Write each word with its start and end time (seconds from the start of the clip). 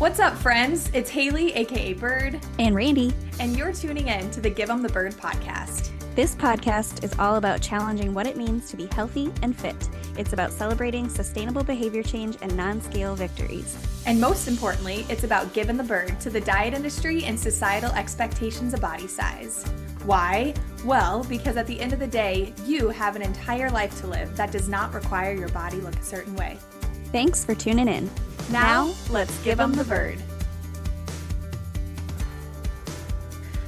What's 0.00 0.18
up, 0.18 0.34
friends? 0.38 0.88
It's 0.94 1.10
Haley, 1.10 1.52
aka 1.52 1.92
Bird, 1.92 2.40
and 2.58 2.74
Randy, 2.74 3.12
and 3.38 3.54
you're 3.54 3.74
tuning 3.74 4.08
in 4.08 4.30
to 4.30 4.40
the 4.40 4.48
Give 4.48 4.70
'em 4.70 4.80
the 4.80 4.88
Bird 4.88 5.12
podcast. 5.12 5.90
This 6.14 6.34
podcast 6.34 7.04
is 7.04 7.14
all 7.18 7.36
about 7.36 7.60
challenging 7.60 8.14
what 8.14 8.26
it 8.26 8.34
means 8.34 8.70
to 8.70 8.78
be 8.78 8.86
healthy 8.92 9.30
and 9.42 9.54
fit. 9.54 9.76
It's 10.16 10.32
about 10.32 10.52
celebrating 10.52 11.10
sustainable 11.10 11.64
behavior 11.64 12.02
change 12.02 12.38
and 12.40 12.56
non 12.56 12.80
scale 12.80 13.14
victories. 13.14 13.76
And 14.06 14.18
most 14.18 14.48
importantly, 14.48 15.04
it's 15.10 15.24
about 15.24 15.52
giving 15.52 15.76
the 15.76 15.84
bird 15.84 16.18
to 16.20 16.30
the 16.30 16.40
diet 16.40 16.72
industry 16.72 17.24
and 17.24 17.38
societal 17.38 17.92
expectations 17.92 18.72
of 18.72 18.80
body 18.80 19.06
size. 19.06 19.66
Why? 20.06 20.54
Well, 20.82 21.24
because 21.24 21.58
at 21.58 21.66
the 21.66 21.78
end 21.78 21.92
of 21.92 21.98
the 21.98 22.06
day, 22.06 22.54
you 22.64 22.88
have 22.88 23.16
an 23.16 23.22
entire 23.22 23.68
life 23.68 24.00
to 24.00 24.06
live 24.06 24.34
that 24.38 24.50
does 24.50 24.66
not 24.66 24.94
require 24.94 25.34
your 25.34 25.50
body 25.50 25.76
look 25.82 25.96
a 25.96 26.02
certain 26.02 26.34
way. 26.36 26.56
Thanks 27.12 27.44
for 27.44 27.56
tuning 27.56 27.88
in. 27.88 28.08
Now, 28.52 28.94
let's 29.10 29.36
give 29.42 29.58
them 29.58 29.72
the 29.72 29.84
bird. 29.84 30.22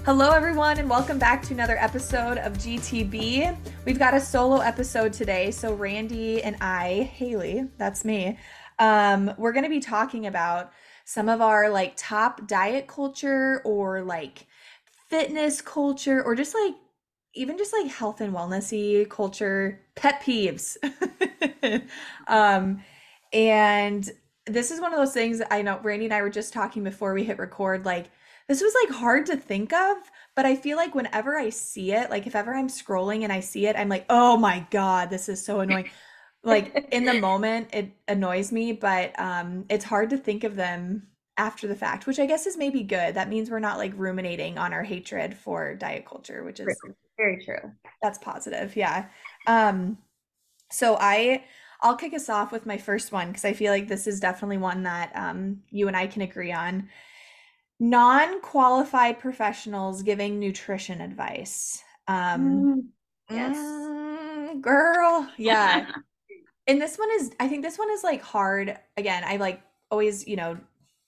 Hello, 0.05 0.31
everyone, 0.31 0.79
and 0.79 0.89
welcome 0.89 1.19
back 1.19 1.43
to 1.45 1.55
another 1.55 1.77
episode 1.77 2.39
of 2.39 2.53
GTB. 2.55 3.57
We've 3.85 3.99
got 3.99 4.15
a 4.15 4.21
solo 4.21 4.59
episode 4.59 5.13
today. 5.13 5.51
So, 5.51 5.75
Randy 5.75 6.41
and 6.43 6.57
I, 6.61 7.11
Haley, 7.15 7.69
that's 7.79 8.05
me, 8.05 8.39
um, 8.79 9.33
we're 9.37 9.53
going 9.53 9.65
to 9.65 9.71
be 9.71 9.81
talking 9.81 10.27
about 10.27 10.73
some 11.05 11.29
of 11.29 11.41
our 11.41 11.69
like 11.69 11.95
top 11.97 12.47
diet 12.47 12.87
culture 12.87 13.61
or 13.65 14.03
like 14.03 14.47
fitness 15.09 15.61
culture 15.61 16.23
or 16.23 16.37
just 16.37 16.55
like 16.55 16.75
even 17.35 17.59
just 17.59 17.73
like 17.73 17.91
health 17.91 18.21
and 18.21 18.35
wellnessy 18.35 19.09
culture 19.09 19.81
pet 19.95 20.23
peeves. 20.23 20.77
um, 22.29 22.83
and 23.33 24.11
this 24.47 24.71
is 24.71 24.81
one 24.81 24.93
of 24.93 24.99
those 24.99 25.15
things 25.15 25.41
I 25.51 25.63
know 25.63 25.79
Randy 25.83 26.07
and 26.07 26.15
I 26.15 26.23
were 26.23 26.31
just 26.31 26.53
talking 26.53 26.83
before 26.83 27.15
we 27.15 27.25
hit 27.25 27.39
record. 27.39 27.85
Like, 27.85 28.11
this 28.49 28.61
was 28.61 28.75
like 28.85 28.99
hard 28.99 29.27
to 29.27 29.37
think 29.37 29.73
of, 29.73 29.97
but 30.35 30.47
I 30.47 30.57
feel 30.57 30.77
like 30.77 30.95
whenever 30.95 31.39
I 31.39 31.51
see 31.51 31.93
it, 31.93 32.11
like 32.11 32.27
if 32.27 32.35
ever 32.35 32.55
I'm 32.55 32.69
scrolling 32.69 33.23
and 33.23 33.33
I 33.33 33.41
see 33.41 33.67
it, 33.67 33.77
I'm 33.77 33.89
like, 33.89 34.05
oh 34.11 34.37
my 34.37 34.67
God, 34.71 35.11
this 35.11 35.29
is 35.29 35.45
so 35.45 35.61
annoying. 35.61 35.91
like 36.43 36.89
in 36.91 37.05
the 37.05 37.15
moment, 37.21 37.69
it 37.73 37.93
annoys 38.09 38.51
me, 38.51 38.73
but 38.73 39.19
um, 39.19 39.65
it's 39.69 39.85
hard 39.85 40.11
to 40.11 40.19
think 40.19 40.45
of 40.45 40.57
them 40.57 41.07
after 41.39 41.67
the 41.67 41.77
fact, 41.77 42.07
which 42.07 42.19
I 42.19 42.27
guess 42.27 42.47
is 42.47 42.57
maybe 42.57 42.83
good. 42.83 43.15
That 43.15 43.29
means 43.29 43.49
we're 43.49 43.61
not 43.61 43.79
like 43.79 43.93
ruminating 43.97 44.59
on 44.59 44.73
our 44.73 44.83
hatred 44.83 45.37
for 45.37 45.75
diet 45.75 46.05
culture, 46.05 46.43
which 46.45 46.61
is 46.61 46.77
very 47.17 47.43
true. 47.45 47.73
That's 48.03 48.19
positive. 48.19 48.77
Yeah. 48.77 49.07
Um, 49.47 49.99
so 50.71 50.97
I 51.01 51.45
I'll 51.83 51.97
kick 51.97 52.15
us 52.15 52.29
off 52.29 52.53
with 52.53 52.65
my 52.65 52.79
first 52.79 53.13
one 53.13 53.29
because 53.29 53.45
I 53.45 53.53
feel 53.53 53.73
like 53.73 53.89
this 53.89 54.07
is 54.07 54.21
definitely 54.21 54.59
one 54.59 54.85
that 54.85 55.11
um, 55.15 55.63
you 55.71 55.89
and 55.89 55.97
I 55.97 56.07
can 56.07 56.23
agree 56.23 56.53
on. 56.53 56.89
Non 57.81 58.41
qualified 58.41 59.19
professionals 59.19 60.03
giving 60.03 60.39
nutrition 60.39 61.01
advice. 61.01 61.83
Um, 62.07 62.41
mm, 62.41 62.85
yes. 63.35 63.57
Mm, 63.57 64.61
girl. 64.61 65.29
Yeah. 65.37 65.87
and 66.69 66.81
this 66.81 66.97
one 66.97 67.09
is, 67.17 67.33
I 67.41 67.49
think 67.49 67.63
this 67.63 67.79
one 67.79 67.91
is 67.91 68.05
like 68.05 68.23
hard. 68.23 68.79
Again, 68.97 69.25
I 69.27 69.37
like 69.37 69.61
always, 69.91 70.27
you 70.29 70.37
know, 70.37 70.57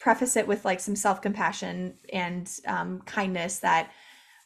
preface 0.01 0.37
it 0.37 0.49
with 0.49 0.65
like 0.65 0.81
some 0.81 0.97
self 0.97 1.23
compassion 1.23 1.95
and 2.13 2.51
um, 2.67 3.01
kindness 3.03 3.61
that 3.61 3.93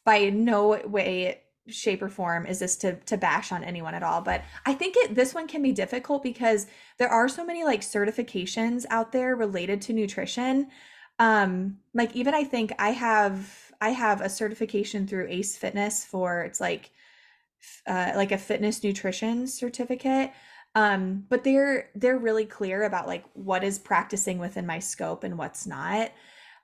by 0.05 0.29
no 0.31 0.81
way 0.87 1.41
shape 1.69 2.03
or 2.03 2.09
form 2.09 2.47
is 2.47 2.59
this 2.59 2.77
to 2.77 2.95
to 3.01 3.17
bash 3.17 3.53
on 3.53 3.63
anyone 3.63 3.95
at 3.95 4.03
all 4.03 4.21
but 4.21 4.43
i 4.67 4.75
think 4.75 4.95
it 4.97 5.15
this 5.15 5.35
one 5.35 5.47
can 5.47 5.63
be 5.63 5.73
difficult 5.73 6.23
because 6.23 6.67
there 6.99 7.09
are 7.09 7.29
so 7.29 7.45
many 7.45 7.65
like 7.65 7.81
certifications 7.81 8.85
out 8.91 9.13
there 9.13 9.37
related 9.37 9.81
to 9.83 9.93
nutrition. 9.93 10.69
Um 11.19 11.79
like 11.95 12.15
even 12.15 12.35
i 12.35 12.45
think 12.45 12.73
i 12.79 12.91
have 12.91 13.73
i 13.81 13.91
have 13.91 14.21
a 14.21 14.29
certification 14.29 15.07
through 15.07 15.27
ace 15.29 15.57
fitness 15.57 16.05
for 16.05 16.43
it's 16.43 16.61
like 16.61 16.91
uh, 17.87 18.13
like 18.15 18.31
a 18.31 18.39
fitness 18.39 18.85
nutrition 18.85 19.47
certificate. 19.47 20.33
Um 20.75 21.25
but 21.29 21.43
they're 21.43 21.91
they're 21.95 22.19
really 22.19 22.47
clear 22.47 22.85
about 22.85 23.09
like 23.09 23.25
what 23.35 23.65
is 23.65 23.79
practicing 23.79 24.39
within 24.39 24.67
my 24.67 24.79
scope 24.79 25.25
and 25.25 25.37
what's 25.39 25.67
not. 25.67 26.13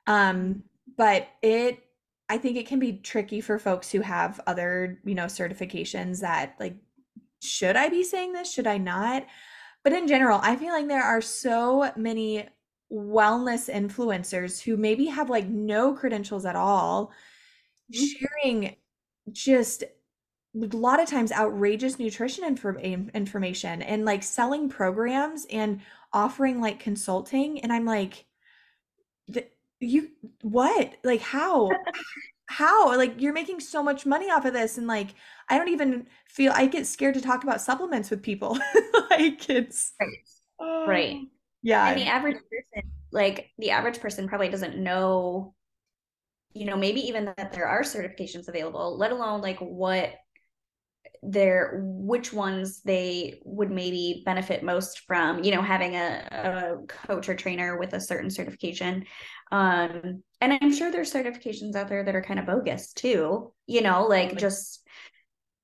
Um 0.06 0.64
but 0.96 1.28
it 1.42 1.82
I 2.28 2.38
think 2.38 2.56
it 2.56 2.66
can 2.66 2.78
be 2.78 2.94
tricky 2.94 3.40
for 3.40 3.58
folks 3.58 3.90
who 3.90 4.00
have 4.00 4.40
other, 4.46 4.98
you 5.04 5.14
know, 5.14 5.26
certifications 5.26 6.20
that 6.20 6.56
like, 6.58 6.76
should 7.42 7.76
I 7.76 7.88
be 7.88 8.02
saying 8.02 8.32
this? 8.32 8.52
Should 8.52 8.66
I 8.66 8.78
not? 8.78 9.26
But 9.82 9.92
in 9.92 10.08
general, 10.08 10.40
I 10.42 10.56
feel 10.56 10.72
like 10.72 10.88
there 10.88 11.02
are 11.02 11.20
so 11.20 11.92
many 11.96 12.48
wellness 12.90 13.72
influencers 13.72 14.62
who 14.62 14.76
maybe 14.76 15.06
have 15.06 15.28
like 15.28 15.46
no 15.48 15.92
credentials 15.92 16.46
at 16.46 16.56
all, 16.56 17.12
mm-hmm. 17.94 18.04
sharing 18.04 18.76
just 19.30 19.84
a 20.54 20.76
lot 20.76 21.00
of 21.00 21.08
times 21.08 21.32
outrageous 21.32 21.98
nutrition 21.98 22.44
inform- 22.44 22.78
information 22.78 23.82
and 23.82 24.04
like 24.04 24.22
selling 24.22 24.68
programs 24.68 25.46
and 25.50 25.80
offering 26.12 26.60
like 26.60 26.78
consulting. 26.78 27.60
And 27.60 27.72
I'm 27.72 27.84
like, 27.84 28.24
you 29.84 30.08
what? 30.42 30.96
Like 31.04 31.20
how? 31.20 31.70
How? 32.46 32.96
Like 32.96 33.20
you're 33.20 33.32
making 33.32 33.60
so 33.60 33.82
much 33.82 34.06
money 34.06 34.30
off 34.30 34.44
of 34.44 34.52
this 34.52 34.78
and 34.78 34.86
like 34.86 35.14
i 35.48 35.58
don't 35.58 35.68
even 35.68 36.06
feel 36.28 36.52
i 36.54 36.66
get 36.66 36.86
scared 36.86 37.14
to 37.14 37.20
talk 37.20 37.44
about 37.44 37.60
supplements 37.60 38.10
with 38.10 38.22
people. 38.22 38.58
Like 39.10 39.48
it's 39.48 39.92
right. 40.60 40.86
Right. 40.86 41.16
Oh, 41.20 41.26
yeah 41.62 41.88
and 41.88 42.00
the 42.00 42.06
average 42.06 42.36
person 42.36 42.90
like 43.12 43.50
the 43.58 43.70
average 43.70 44.00
person 44.00 44.28
probably 44.28 44.48
doesn't 44.48 44.76
know 44.76 45.54
you 46.52 46.64
know 46.64 46.76
maybe 46.76 47.00
even 47.00 47.24
that 47.26 47.52
there 47.52 47.66
are 47.66 47.82
certifications 47.82 48.48
available 48.48 48.96
let 48.98 49.12
alone 49.12 49.40
like 49.40 49.58
what 49.58 50.14
their 51.26 51.80
which 51.82 52.32
ones 52.32 52.82
they 52.82 53.40
would 53.44 53.70
maybe 53.70 54.22
benefit 54.24 54.62
most 54.62 55.00
from 55.00 55.42
you 55.42 55.52
know 55.52 55.62
having 55.62 55.96
a, 55.96 56.28
a 56.30 56.86
coach 56.86 57.28
or 57.28 57.34
trainer 57.34 57.78
with 57.78 57.92
a 57.92 58.00
certain 58.00 58.30
certification. 58.30 59.04
Um 59.52 60.22
and 60.40 60.58
i'm 60.60 60.74
sure 60.74 60.90
there's 60.90 61.12
certifications 61.12 61.74
out 61.74 61.88
there 61.88 62.04
that 62.04 62.14
are 62.14 62.22
kind 62.22 62.38
of 62.40 62.46
bogus 62.46 62.92
too 62.92 63.52
you 63.66 63.80
know 63.80 64.06
like 64.06 64.36
just 64.36 64.84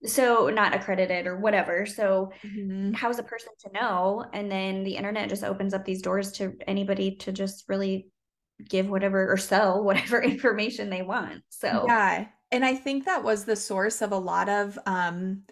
so 0.05 0.49
not 0.49 0.75
accredited 0.75 1.27
or 1.27 1.39
whatever. 1.39 1.85
So 1.85 2.33
mm-hmm. 2.45 2.93
how's 2.93 3.19
a 3.19 3.23
person 3.23 3.53
to 3.61 3.73
know? 3.73 4.25
And 4.33 4.51
then 4.51 4.83
the 4.83 4.97
internet 4.97 5.29
just 5.29 5.45
opens 5.45 5.75
up 5.75 5.85
these 5.85 6.03
doors 6.03 6.33
to 6.33 6.57
anybody 6.67 7.17
to 7.17 7.33
just 7.33 7.65
really 7.69 8.09
give 8.67 8.89
whatever 8.89 9.31
or 9.31 9.37
sell 9.37 9.85
whatever 9.85 10.23
information 10.23 10.91
they 10.91 11.03
want. 11.03 11.43
So 11.51 11.85
yeah 11.87 12.27
and 12.53 12.65
I 12.65 12.75
think 12.75 13.05
that 13.05 13.25
was 13.25 13.45
the 13.45 13.57
source 13.57 14.03
of 14.03 14.13
a 14.13 14.19
lot 14.19 14.49
of 14.49 14.79
um 14.87 15.43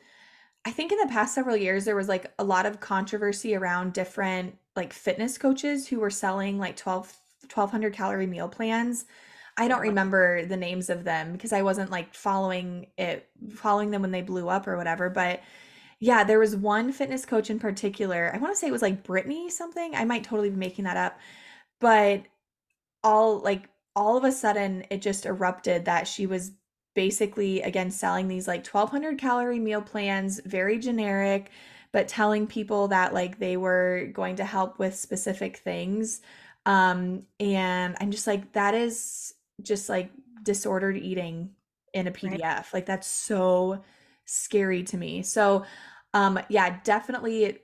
I 0.65 0.71
think 0.71 0.93
in 0.93 0.99
the 0.99 1.07
past 1.07 1.35
several 1.35 1.57
years 1.57 1.85
there 1.85 1.97
was 1.97 2.09
like 2.09 2.33
a 2.39 2.45
lot 2.45 2.67
of 2.67 2.81
controversy 2.81 3.55
around 3.55 3.93
different 3.95 4.57
like 4.77 4.93
fitness 4.93 5.39
coaches 5.39 5.89
who 5.89 6.01
were 6.01 6.11
selling 6.11 6.59
like 6.59 6.77
12 6.77 7.17
1200 7.53 7.93
calorie 7.95 8.27
meal 8.27 8.49
plans. 8.49 9.07
I 9.57 9.69
don't 9.69 9.81
remember 9.81 10.45
the 10.47 10.57
names 10.57 10.91
of 10.91 11.05
them 11.05 11.33
because 11.33 11.53
I 11.53 11.63
wasn't 11.63 11.91
like 11.91 12.15
following 12.15 12.87
it 12.99 13.29
following 13.55 13.91
them 13.91 14.03
when 14.03 14.13
they 14.13 14.23
blew 14.23 14.49
up 14.49 14.69
or 14.69 14.77
whatever, 14.77 15.11
but 15.11 15.41
yeah, 16.01 16.23
there 16.25 16.39
was 16.39 16.55
one 16.57 16.93
fitness 16.93 17.25
coach 17.27 17.51
in 17.51 17.59
particular. 17.59 18.31
I 18.35 18.39
want 18.39 18.53
to 18.55 18.57
say 18.59 18.69
it 18.69 18.73
was 18.73 18.83
like 18.83 19.03
Brittany 19.03 19.51
something. 19.51 19.95
I 19.95 20.05
might 20.05 20.25
totally 20.25 20.51
be 20.51 20.57
making 20.57 20.85
that 20.85 20.97
up. 20.97 21.19
But 21.81 22.25
all 23.05 23.41
like 23.41 23.69
all 23.97 24.17
of 24.17 24.25
a 24.25 24.33
sudden 24.33 24.85
it 24.91 25.03
just 25.03 25.27
erupted 25.27 25.85
that 25.87 26.07
she 26.09 26.27
was 26.27 26.53
basically 26.99 27.63
again 27.63 27.93
selling 27.93 28.27
these 28.27 28.49
like 28.49 28.67
1200 28.67 29.21
calorie 29.21 29.61
meal 29.61 29.81
plans 29.81 30.41
very 30.45 30.77
generic 30.81 31.49
but 31.93 32.09
telling 32.09 32.45
people 32.45 32.89
that 32.89 33.15
like 33.15 33.39
they 33.39 33.57
were 33.57 34.11
going 34.13 34.35
to 34.35 34.45
help 34.45 34.81
with 34.81 34.97
specific 34.97 35.59
things. 35.59 36.23
Um 36.67 37.23
and 37.39 37.97
i'm 38.01 38.11
just 38.11 38.27
like 38.27 38.53
that 38.55 38.75
is 38.75 39.33
just 39.63 39.89
like 39.89 40.11
disordered 40.43 40.97
eating 40.97 41.51
in 41.95 42.09
a 42.09 42.11
pdf 42.11 42.43
right. 42.43 42.67
like 42.73 42.87
that's 42.87 43.07
so 43.07 43.85
scary 44.25 44.83
to 44.83 44.97
me. 44.97 45.23
So 45.23 45.65
um 46.15 46.41
yeah 46.49 46.81
definitely 46.83 47.61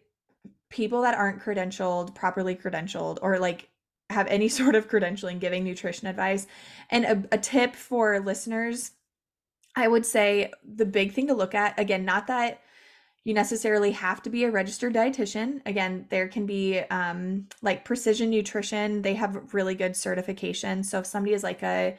people 0.70 1.02
that 1.02 1.16
aren't 1.16 1.42
credentialed 1.42 2.14
properly 2.14 2.54
credentialed 2.54 3.18
or 3.20 3.40
like 3.40 3.68
have 4.10 4.28
any 4.28 4.48
sort 4.60 4.76
of 4.76 4.88
credentialing 4.88 5.40
giving 5.40 5.64
nutrition 5.64 6.06
advice. 6.06 6.46
And 6.88 7.04
a, 7.04 7.24
a 7.32 7.38
tip 7.38 7.74
for 7.74 8.20
listeners 8.20 8.92
I 9.76 9.88
would 9.88 10.06
say 10.06 10.52
the 10.64 10.86
big 10.86 11.12
thing 11.12 11.26
to 11.28 11.34
look 11.34 11.54
at, 11.54 11.78
again, 11.78 12.04
not 12.04 12.28
that 12.28 12.60
you 13.24 13.32
necessarily 13.32 13.92
have 13.92 14.22
to 14.22 14.30
be 14.30 14.44
a 14.44 14.50
registered 14.50 14.94
dietitian. 14.94 15.62
Again, 15.64 16.06
there 16.10 16.28
can 16.28 16.44
be 16.44 16.78
um, 16.90 17.48
like 17.62 17.84
precision 17.84 18.30
nutrition, 18.30 19.02
they 19.02 19.14
have 19.14 19.54
really 19.54 19.74
good 19.74 19.96
certification. 19.96 20.84
So 20.84 20.98
if 21.00 21.06
somebody 21.06 21.34
is 21.34 21.42
like 21.42 21.62
a 21.62 21.96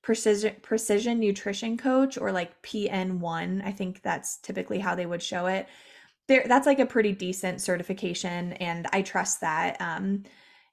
precision 0.00 0.56
precision 0.62 1.20
nutrition 1.20 1.76
coach 1.76 2.18
or 2.18 2.32
like 2.32 2.60
PN1, 2.62 3.64
I 3.64 3.70
think 3.70 4.02
that's 4.02 4.38
typically 4.38 4.78
how 4.78 4.94
they 4.94 5.06
would 5.06 5.22
show 5.22 5.46
it. 5.46 5.68
There 6.26 6.44
that's 6.46 6.66
like 6.66 6.78
a 6.78 6.86
pretty 6.86 7.12
decent 7.12 7.60
certification 7.60 8.54
and 8.54 8.86
I 8.92 9.02
trust 9.02 9.42
that. 9.42 9.78
Um, 9.80 10.24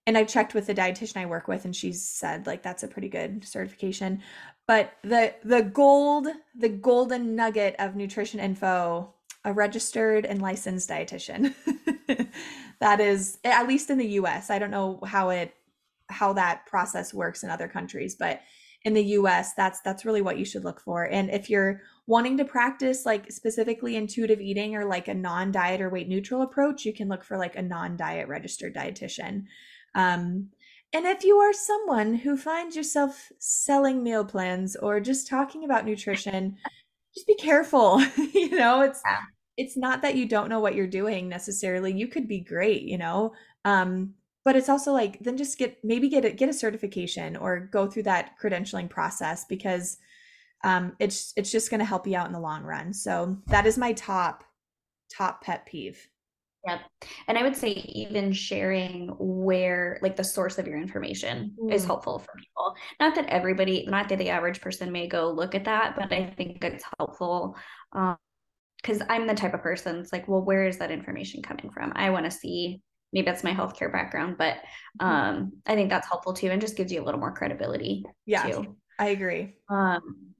and 0.09 0.17
I 0.17 0.23
checked 0.23 0.55
with 0.55 0.65
the 0.65 0.73
dietitian 0.73 1.17
I 1.17 1.27
work 1.27 1.47
with 1.47 1.65
and 1.65 1.75
she 1.75 1.93
said 1.93 2.47
like 2.47 2.63
that's 2.63 2.81
a 2.81 2.87
pretty 2.87 3.09
good 3.09 3.47
certification. 3.47 4.23
But 4.65 4.93
the 5.03 5.35
the 5.43 5.61
gold, 5.61 6.27
the 6.55 6.67
golden 6.67 7.35
nugget 7.35 7.75
of 7.77 7.95
nutrition 7.95 8.39
info, 8.39 9.13
a 9.45 9.53
registered 9.53 10.25
and 10.25 10.41
licensed 10.41 10.89
dietitian. 10.89 11.53
that 12.79 12.99
is 12.99 13.37
at 13.43 13.67
least 13.67 13.91
in 13.91 13.99
the 13.99 14.07
US. 14.21 14.49
I 14.49 14.57
don't 14.57 14.71
know 14.71 14.99
how 15.05 15.29
it 15.29 15.53
how 16.09 16.33
that 16.33 16.65
process 16.65 17.13
works 17.13 17.43
in 17.43 17.51
other 17.51 17.67
countries, 17.67 18.15
but 18.15 18.41
in 18.83 18.93
the 18.95 19.03
US, 19.03 19.53
that's 19.53 19.79
that's 19.81 20.05
really 20.05 20.23
what 20.23 20.39
you 20.39 20.45
should 20.45 20.63
look 20.63 20.81
for. 20.81 21.03
And 21.03 21.29
if 21.29 21.51
you're 21.51 21.81
wanting 22.07 22.35
to 22.37 22.45
practice 22.45 23.05
like 23.05 23.31
specifically 23.31 23.95
intuitive 23.95 24.41
eating 24.41 24.75
or 24.75 24.85
like 24.85 25.07
a 25.07 25.13
non-diet 25.13 25.81
or 25.81 25.91
weight 25.91 26.09
neutral 26.09 26.41
approach, 26.41 26.83
you 26.83 26.93
can 26.93 27.09
look 27.09 27.23
for 27.23 27.37
like 27.37 27.55
a 27.55 27.61
non-diet 27.61 28.27
registered 28.27 28.73
dietitian. 28.73 29.43
Um, 29.95 30.49
and 30.93 31.05
if 31.05 31.23
you 31.23 31.37
are 31.37 31.53
someone 31.53 32.15
who 32.15 32.35
finds 32.35 32.75
yourself 32.75 33.31
selling 33.37 34.03
meal 34.03 34.25
plans 34.25 34.75
or 34.75 34.99
just 34.99 35.27
talking 35.27 35.63
about 35.63 35.85
nutrition, 35.85 36.57
just 37.13 37.27
be 37.27 37.35
careful. 37.35 38.01
you 38.33 38.51
know, 38.51 38.81
it's 38.81 39.01
yeah. 39.05 39.19
it's 39.57 39.77
not 39.77 40.01
that 40.01 40.15
you 40.15 40.27
don't 40.27 40.49
know 40.49 40.59
what 40.59 40.75
you're 40.75 40.87
doing 40.87 41.29
necessarily. 41.29 41.93
You 41.93 42.07
could 42.07 42.27
be 42.27 42.39
great, 42.39 42.83
you 42.83 42.97
know. 42.97 43.33
Um, 43.65 44.15
but 44.45 44.55
it's 44.55 44.69
also 44.69 44.91
like 44.91 45.19
then 45.19 45.37
just 45.37 45.59
get 45.59 45.77
maybe 45.83 46.09
get 46.09 46.25
a 46.25 46.31
get 46.31 46.49
a 46.49 46.53
certification 46.53 47.35
or 47.35 47.59
go 47.59 47.87
through 47.87 48.03
that 48.03 48.31
credentialing 48.41 48.89
process 48.89 49.45
because 49.45 49.97
um, 50.63 50.95
it's 50.99 51.33
it's 51.35 51.51
just 51.51 51.69
going 51.69 51.79
to 51.79 51.85
help 51.85 52.07
you 52.07 52.15
out 52.15 52.27
in 52.27 52.33
the 52.33 52.39
long 52.39 52.63
run. 52.63 52.93
So 52.93 53.37
that 53.47 53.67
is 53.67 53.77
my 53.77 53.93
top 53.93 54.43
top 55.15 55.43
pet 55.43 55.65
peeve. 55.65 56.07
Yep. 56.67 56.81
And 57.27 57.37
I 57.37 57.43
would 57.43 57.55
say 57.55 57.69
even 57.69 58.33
sharing 58.33 59.13
where 59.17 59.97
like 60.01 60.15
the 60.15 60.23
source 60.23 60.57
of 60.57 60.67
your 60.67 60.77
information 60.77 61.55
mm. 61.61 61.73
is 61.73 61.85
helpful 61.85 62.19
for 62.19 62.33
people. 62.37 62.75
Not 62.99 63.15
that 63.15 63.29
everybody, 63.29 63.85
not 63.87 64.09
that 64.09 64.17
the 64.17 64.29
average 64.29 64.59
person 64.59 64.91
may 64.91 65.07
go 65.07 65.31
look 65.31 65.55
at 65.55 65.65
that, 65.65 65.95
but 65.95 66.11
I 66.11 66.33
think 66.35 66.63
it's 66.63 66.83
helpful. 66.97 67.55
Um, 67.93 68.17
because 68.81 69.01
I'm 69.09 69.27
the 69.27 69.33
type 69.33 69.53
of 69.53 69.61
person 69.61 69.97
it's 69.97 70.13
like, 70.13 70.27
well, 70.27 70.41
where 70.41 70.65
is 70.65 70.77
that 70.77 70.91
information 70.91 71.41
coming 71.41 71.69
from? 71.69 71.91
I 71.95 72.09
want 72.11 72.25
to 72.25 72.31
see 72.31 72.81
maybe 73.11 73.25
that's 73.25 73.43
my 73.43 73.53
healthcare 73.53 73.91
background, 73.91 74.35
but 74.37 74.55
mm-hmm. 75.01 75.05
um 75.05 75.53
I 75.65 75.75
think 75.75 75.89
that's 75.89 76.07
helpful 76.07 76.33
too 76.33 76.47
and 76.47 76.61
just 76.61 76.77
gives 76.77 76.91
you 76.91 77.01
a 77.01 77.05
little 77.05 77.19
more 77.19 77.33
credibility. 77.33 78.05
Yeah. 78.25 78.47
Too. 78.47 78.77
I 78.97 79.07
agree. 79.09 79.55
Um 79.69 80.33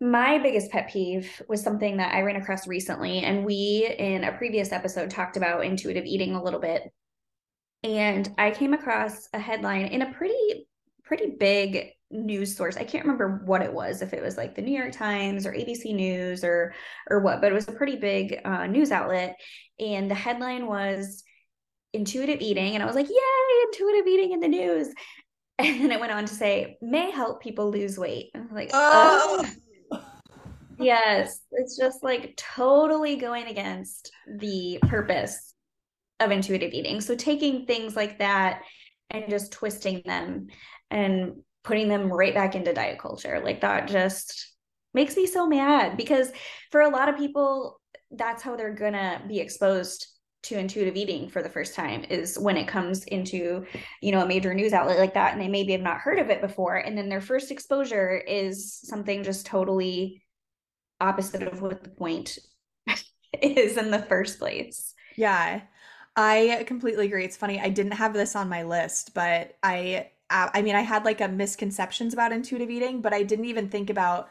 my 0.00 0.38
biggest 0.38 0.70
pet 0.70 0.90
peeve 0.90 1.42
was 1.48 1.62
something 1.62 1.96
that 1.96 2.14
I 2.14 2.20
ran 2.20 2.36
across 2.36 2.66
recently, 2.66 3.20
and 3.20 3.44
we 3.44 3.94
in 3.98 4.24
a 4.24 4.32
previous 4.32 4.72
episode 4.72 5.10
talked 5.10 5.36
about 5.36 5.64
intuitive 5.64 6.04
eating 6.04 6.34
a 6.34 6.42
little 6.42 6.60
bit. 6.60 6.82
And 7.82 8.28
I 8.36 8.50
came 8.50 8.74
across 8.74 9.28
a 9.32 9.38
headline 9.38 9.86
in 9.86 10.02
a 10.02 10.12
pretty, 10.12 10.68
pretty 11.04 11.36
big 11.38 11.92
news 12.10 12.56
source. 12.56 12.76
I 12.76 12.84
can't 12.84 13.04
remember 13.04 13.42
what 13.46 13.62
it 13.62 13.72
was, 13.72 14.02
if 14.02 14.12
it 14.12 14.22
was 14.22 14.36
like 14.36 14.54
the 14.54 14.62
New 14.62 14.76
York 14.76 14.92
Times 14.92 15.46
or 15.46 15.52
ABC 15.52 15.94
News 15.94 16.44
or 16.44 16.74
or 17.08 17.20
what, 17.20 17.40
but 17.40 17.50
it 17.50 17.54
was 17.54 17.68
a 17.68 17.72
pretty 17.72 17.96
big 17.96 18.40
uh, 18.44 18.66
news 18.66 18.92
outlet. 18.92 19.36
And 19.78 20.10
the 20.10 20.14
headline 20.14 20.66
was 20.66 21.24
intuitive 21.94 22.42
eating, 22.42 22.74
and 22.74 22.82
I 22.82 22.86
was 22.86 22.96
like, 22.96 23.08
"Yay, 23.08 23.62
intuitive 23.64 24.06
eating 24.06 24.32
in 24.32 24.40
the 24.40 24.48
news!" 24.48 24.88
And 25.58 25.80
then 25.80 25.90
it 25.90 26.00
went 26.00 26.12
on 26.12 26.26
to 26.26 26.34
say 26.34 26.76
may 26.82 27.10
help 27.10 27.40
people 27.40 27.70
lose 27.70 27.96
weight. 27.96 28.26
Like, 28.52 28.68
oh. 28.74 29.42
oh 29.42 29.50
yes 30.78 31.40
it's 31.52 31.76
just 31.76 32.02
like 32.02 32.36
totally 32.36 33.16
going 33.16 33.46
against 33.46 34.10
the 34.38 34.78
purpose 34.82 35.54
of 36.20 36.30
intuitive 36.30 36.72
eating. 36.72 37.00
So 37.00 37.14
taking 37.14 37.66
things 37.66 37.96
like 37.96 38.18
that 38.18 38.62
and 39.10 39.28
just 39.28 39.52
twisting 39.52 40.02
them 40.04 40.48
and 40.90 41.34
putting 41.62 41.88
them 41.88 42.12
right 42.12 42.34
back 42.34 42.54
into 42.54 42.72
diet 42.72 42.98
culture 42.98 43.40
like 43.44 43.60
that 43.60 43.88
just 43.88 44.52
makes 44.94 45.16
me 45.16 45.26
so 45.26 45.46
mad 45.46 45.96
because 45.96 46.30
for 46.70 46.80
a 46.80 46.88
lot 46.88 47.08
of 47.08 47.16
people 47.16 47.80
that's 48.12 48.42
how 48.42 48.56
they're 48.56 48.74
gonna 48.74 49.20
be 49.28 49.40
exposed 49.40 50.06
to 50.44 50.56
intuitive 50.56 50.94
eating 50.94 51.28
for 51.28 51.42
the 51.42 51.48
first 51.48 51.74
time 51.74 52.04
is 52.08 52.38
when 52.38 52.56
it 52.56 52.68
comes 52.68 53.02
into 53.04 53.64
you 54.00 54.12
know 54.12 54.22
a 54.22 54.26
major 54.26 54.54
news 54.54 54.72
outlet 54.72 54.98
like 54.98 55.14
that 55.14 55.32
and 55.32 55.40
they 55.40 55.48
maybe 55.48 55.72
have 55.72 55.80
not 55.80 55.98
heard 55.98 56.20
of 56.20 56.30
it 56.30 56.40
before. 56.40 56.76
And 56.76 56.96
then 56.96 57.08
their 57.08 57.20
first 57.20 57.50
exposure 57.50 58.16
is 58.16 58.78
something 58.84 59.24
just 59.24 59.44
totally 59.44 60.22
opposite 61.00 61.42
of 61.42 61.60
what 61.62 61.82
the 61.82 61.90
point 61.90 62.38
is 63.42 63.76
in 63.76 63.90
the 63.90 64.02
first 64.02 64.38
place. 64.38 64.94
Yeah. 65.16 65.62
I 66.16 66.64
completely 66.66 67.06
agree. 67.06 67.24
It's 67.24 67.36
funny. 67.36 67.60
I 67.60 67.68
didn't 67.68 67.92
have 67.92 68.14
this 68.14 68.34
on 68.36 68.48
my 68.48 68.62
list, 68.62 69.12
but 69.14 69.56
I 69.62 70.10
I 70.28 70.62
mean, 70.62 70.74
I 70.74 70.80
had 70.80 71.04
like 71.04 71.20
a 71.20 71.28
misconceptions 71.28 72.12
about 72.12 72.32
intuitive 72.32 72.70
eating, 72.70 73.00
but 73.00 73.12
I 73.14 73.22
didn't 73.22 73.44
even 73.44 73.68
think 73.68 73.90
about 73.90 74.28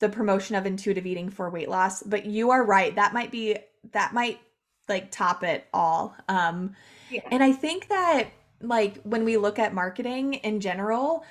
the 0.00 0.08
promotion 0.08 0.56
of 0.56 0.66
intuitive 0.66 1.06
eating 1.06 1.30
for 1.30 1.50
weight 1.50 1.68
loss. 1.68 2.02
But 2.02 2.26
you 2.26 2.50
are 2.50 2.64
right. 2.64 2.94
That 2.94 3.12
might 3.14 3.30
be 3.30 3.56
that 3.92 4.12
might 4.14 4.40
like 4.88 5.10
top 5.10 5.42
it 5.42 5.66
all. 5.72 6.16
Um 6.28 6.74
yeah. 7.10 7.22
and 7.30 7.42
I 7.42 7.52
think 7.52 7.88
that 7.88 8.28
like 8.60 9.02
when 9.02 9.24
we 9.24 9.36
look 9.36 9.58
at 9.58 9.74
marketing 9.74 10.34
in 10.34 10.60
general, 10.60 11.24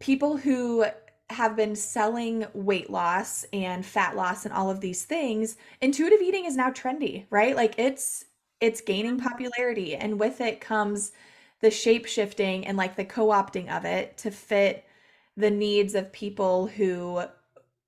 people 0.00 0.36
who 0.36 0.86
have 1.32 1.56
been 1.56 1.74
selling 1.74 2.46
weight 2.54 2.90
loss 2.90 3.44
and 3.52 3.84
fat 3.84 4.16
loss 4.16 4.44
and 4.44 4.54
all 4.54 4.70
of 4.70 4.80
these 4.80 5.04
things, 5.04 5.56
intuitive 5.80 6.22
eating 6.22 6.44
is 6.44 6.56
now 6.56 6.70
trendy, 6.70 7.24
right? 7.30 7.56
Like 7.56 7.78
it's 7.78 8.26
it's 8.60 8.80
gaining 8.80 9.18
popularity 9.18 9.96
and 9.96 10.20
with 10.20 10.40
it 10.40 10.60
comes 10.60 11.12
the 11.60 11.70
shape 11.70 12.06
shifting 12.06 12.66
and 12.66 12.76
like 12.78 12.96
the 12.96 13.04
co-opting 13.04 13.76
of 13.76 13.84
it 13.84 14.16
to 14.18 14.30
fit 14.30 14.84
the 15.36 15.50
needs 15.50 15.94
of 15.94 16.12
people 16.12 16.68
who 16.68 17.22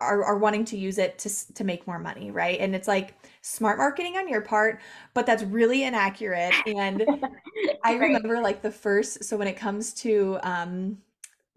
are, 0.01 0.25
are 0.25 0.39
wanting 0.39 0.65
to 0.65 0.77
use 0.77 0.99
it 0.99 1.17
to, 1.19 1.55
to 1.55 1.63
make 1.65 1.87
more 1.87 1.99
money 1.99 2.31
right? 2.31 2.59
And 2.59 2.75
it's 2.75 2.89
like 2.89 3.15
smart 3.41 3.79
marketing 3.79 4.17
on 4.17 4.29
your 4.29 4.41
part 4.41 4.81
but 5.15 5.27
that's 5.27 5.45
really 5.45 5.85
inaccurate. 5.85 6.55
And 6.67 7.07
i 7.85 7.95
remember 7.95 8.41
like 8.41 8.63
the 8.63 8.71
first 8.71 9.25
so 9.25 9.37
when 9.37 9.49
it 9.49 9.57
comes 9.57 9.93
to 9.93 10.39
um 10.43 10.99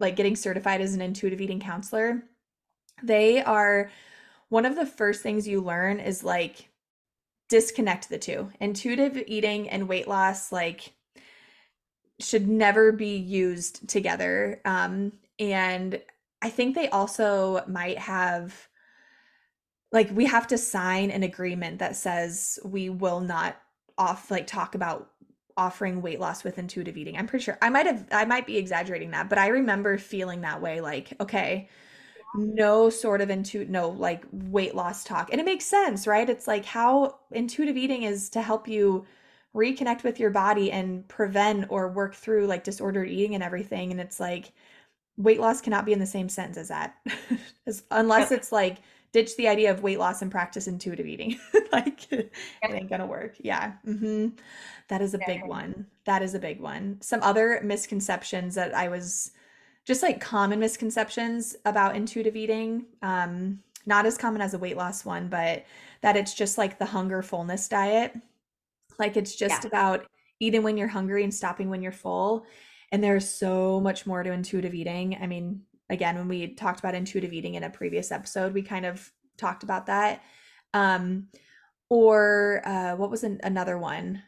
like 0.00 0.16
getting 0.16 0.36
certified 0.36 0.80
as 0.80 0.94
an 0.94 1.00
intuitive 1.00 1.40
eating 1.40 1.60
counselor, 1.60 2.22
they 3.02 3.42
are 3.42 3.90
one 4.48 4.64
of 4.64 4.76
the 4.76 4.86
first 4.86 5.22
things 5.22 5.46
you 5.46 5.60
learn 5.60 6.00
is 6.00 6.24
like 6.24 6.68
disconnect 7.48 8.08
the 8.08 8.18
two. 8.18 8.50
Intuitive 8.60 9.22
eating 9.26 9.68
and 9.68 9.88
weight 9.88 10.08
loss 10.08 10.52
like 10.52 10.92
should 12.20 12.48
never 12.48 12.92
be 12.92 13.16
used 13.16 13.88
together. 13.88 14.60
Um 14.64 15.12
and 15.38 16.00
I 16.42 16.50
think 16.50 16.74
they 16.74 16.88
also 16.88 17.64
might 17.66 17.98
have 17.98 18.68
like 19.92 20.10
we 20.12 20.26
have 20.26 20.46
to 20.48 20.58
sign 20.58 21.10
an 21.10 21.22
agreement 21.22 21.78
that 21.78 21.96
says 21.96 22.58
we 22.64 22.90
will 22.90 23.20
not 23.20 23.56
off 23.96 24.30
like 24.30 24.46
talk 24.46 24.74
about 24.74 25.10
offering 25.58 26.00
weight 26.00 26.20
loss 26.20 26.44
with 26.44 26.58
intuitive 26.58 26.96
eating. 26.96 27.18
I'm 27.18 27.26
pretty 27.26 27.44
sure 27.44 27.58
I 27.60 27.68
might 27.68 27.86
have 27.86 28.06
I 28.12 28.24
might 28.24 28.46
be 28.46 28.56
exaggerating 28.56 29.10
that, 29.10 29.28
but 29.28 29.38
I 29.38 29.48
remember 29.48 29.98
feeling 29.98 30.40
that 30.42 30.62
way 30.62 30.80
like 30.80 31.12
okay, 31.20 31.68
no 32.34 32.88
sort 32.90 33.20
of 33.20 33.30
into 33.30 33.64
no 33.66 33.90
like 33.90 34.24
weight 34.32 34.74
loss 34.74 35.04
talk. 35.04 35.30
And 35.30 35.40
it 35.40 35.44
makes 35.44 35.66
sense, 35.66 36.06
right? 36.06 36.28
It's 36.30 36.46
like 36.46 36.64
how 36.64 37.18
intuitive 37.32 37.76
eating 37.76 38.04
is 38.04 38.30
to 38.30 38.42
help 38.42 38.68
you 38.68 39.06
reconnect 39.54 40.04
with 40.04 40.20
your 40.20 40.30
body 40.30 40.70
and 40.70 41.06
prevent 41.08 41.66
or 41.70 41.88
work 41.90 42.14
through 42.14 42.46
like 42.46 42.64
disordered 42.64 43.08
eating 43.08 43.34
and 43.34 43.42
everything 43.42 43.90
and 43.90 44.00
it's 44.00 44.20
like 44.20 44.52
weight 45.16 45.40
loss 45.40 45.60
cannot 45.60 45.84
be 45.84 45.92
in 45.92 45.98
the 45.98 46.06
same 46.06 46.28
sentence 46.28 46.56
as 46.56 46.68
that. 46.68 46.96
unless 47.90 48.30
it's 48.30 48.52
like 48.52 48.78
ditch 49.12 49.36
the 49.36 49.48
idea 49.48 49.70
of 49.70 49.82
weight 49.82 49.98
loss 49.98 50.22
and 50.22 50.30
practice 50.30 50.68
intuitive 50.68 51.06
eating. 51.06 51.38
like 51.72 52.10
it 52.12 52.32
ain't 52.62 52.90
gonna 52.90 53.06
work. 53.06 53.36
Yeah. 53.40 53.72
Mm-hmm. 53.86 54.28
That 54.88 55.02
is 55.02 55.14
a 55.14 55.20
big 55.26 55.46
one. 55.46 55.86
That 56.04 56.22
is 56.22 56.34
a 56.34 56.38
big 56.38 56.60
one. 56.60 56.98
Some 57.00 57.22
other 57.22 57.60
misconceptions 57.62 58.54
that 58.54 58.74
I 58.74 58.88
was 58.88 59.32
just 59.86 60.02
like 60.02 60.20
common 60.20 60.60
misconceptions 60.60 61.56
about 61.64 61.96
intuitive 61.96 62.36
eating. 62.36 62.86
Um, 63.02 63.60
not 63.86 64.04
as 64.04 64.18
common 64.18 64.42
as 64.42 64.52
a 64.52 64.58
weight 64.58 64.76
loss 64.76 65.04
one, 65.04 65.28
but 65.28 65.64
that 66.02 66.16
it's 66.16 66.34
just 66.34 66.58
like 66.58 66.78
the 66.78 66.84
hunger 66.84 67.22
fullness 67.22 67.68
diet. 67.68 68.14
Like 68.98 69.16
it's 69.16 69.34
just 69.34 69.64
yeah. 69.64 69.68
about 69.68 70.06
eating 70.40 70.62
when 70.62 70.76
you're 70.76 70.88
hungry 70.88 71.24
and 71.24 71.32
stopping 71.32 71.70
when 71.70 71.82
you're 71.82 71.92
full. 71.92 72.44
And 72.92 73.02
there's 73.02 73.28
so 73.28 73.80
much 73.80 74.06
more 74.06 74.22
to 74.22 74.32
intuitive 74.32 74.74
eating. 74.74 75.18
I 75.20 75.26
mean, 75.26 75.62
again 75.90 76.16
when 76.16 76.28
we 76.28 76.54
talked 76.54 76.80
about 76.80 76.94
intuitive 76.94 77.32
eating 77.32 77.54
in 77.54 77.64
a 77.64 77.70
previous 77.70 78.12
episode 78.12 78.52
we 78.54 78.62
kind 78.62 78.86
of 78.86 79.12
talked 79.36 79.62
about 79.62 79.86
that. 79.86 80.22
Um 80.74 81.28
or 81.88 82.62
uh 82.64 82.96
what 82.96 83.10
was 83.10 83.24
an, 83.24 83.40
another 83.42 83.78
one? 83.78 84.22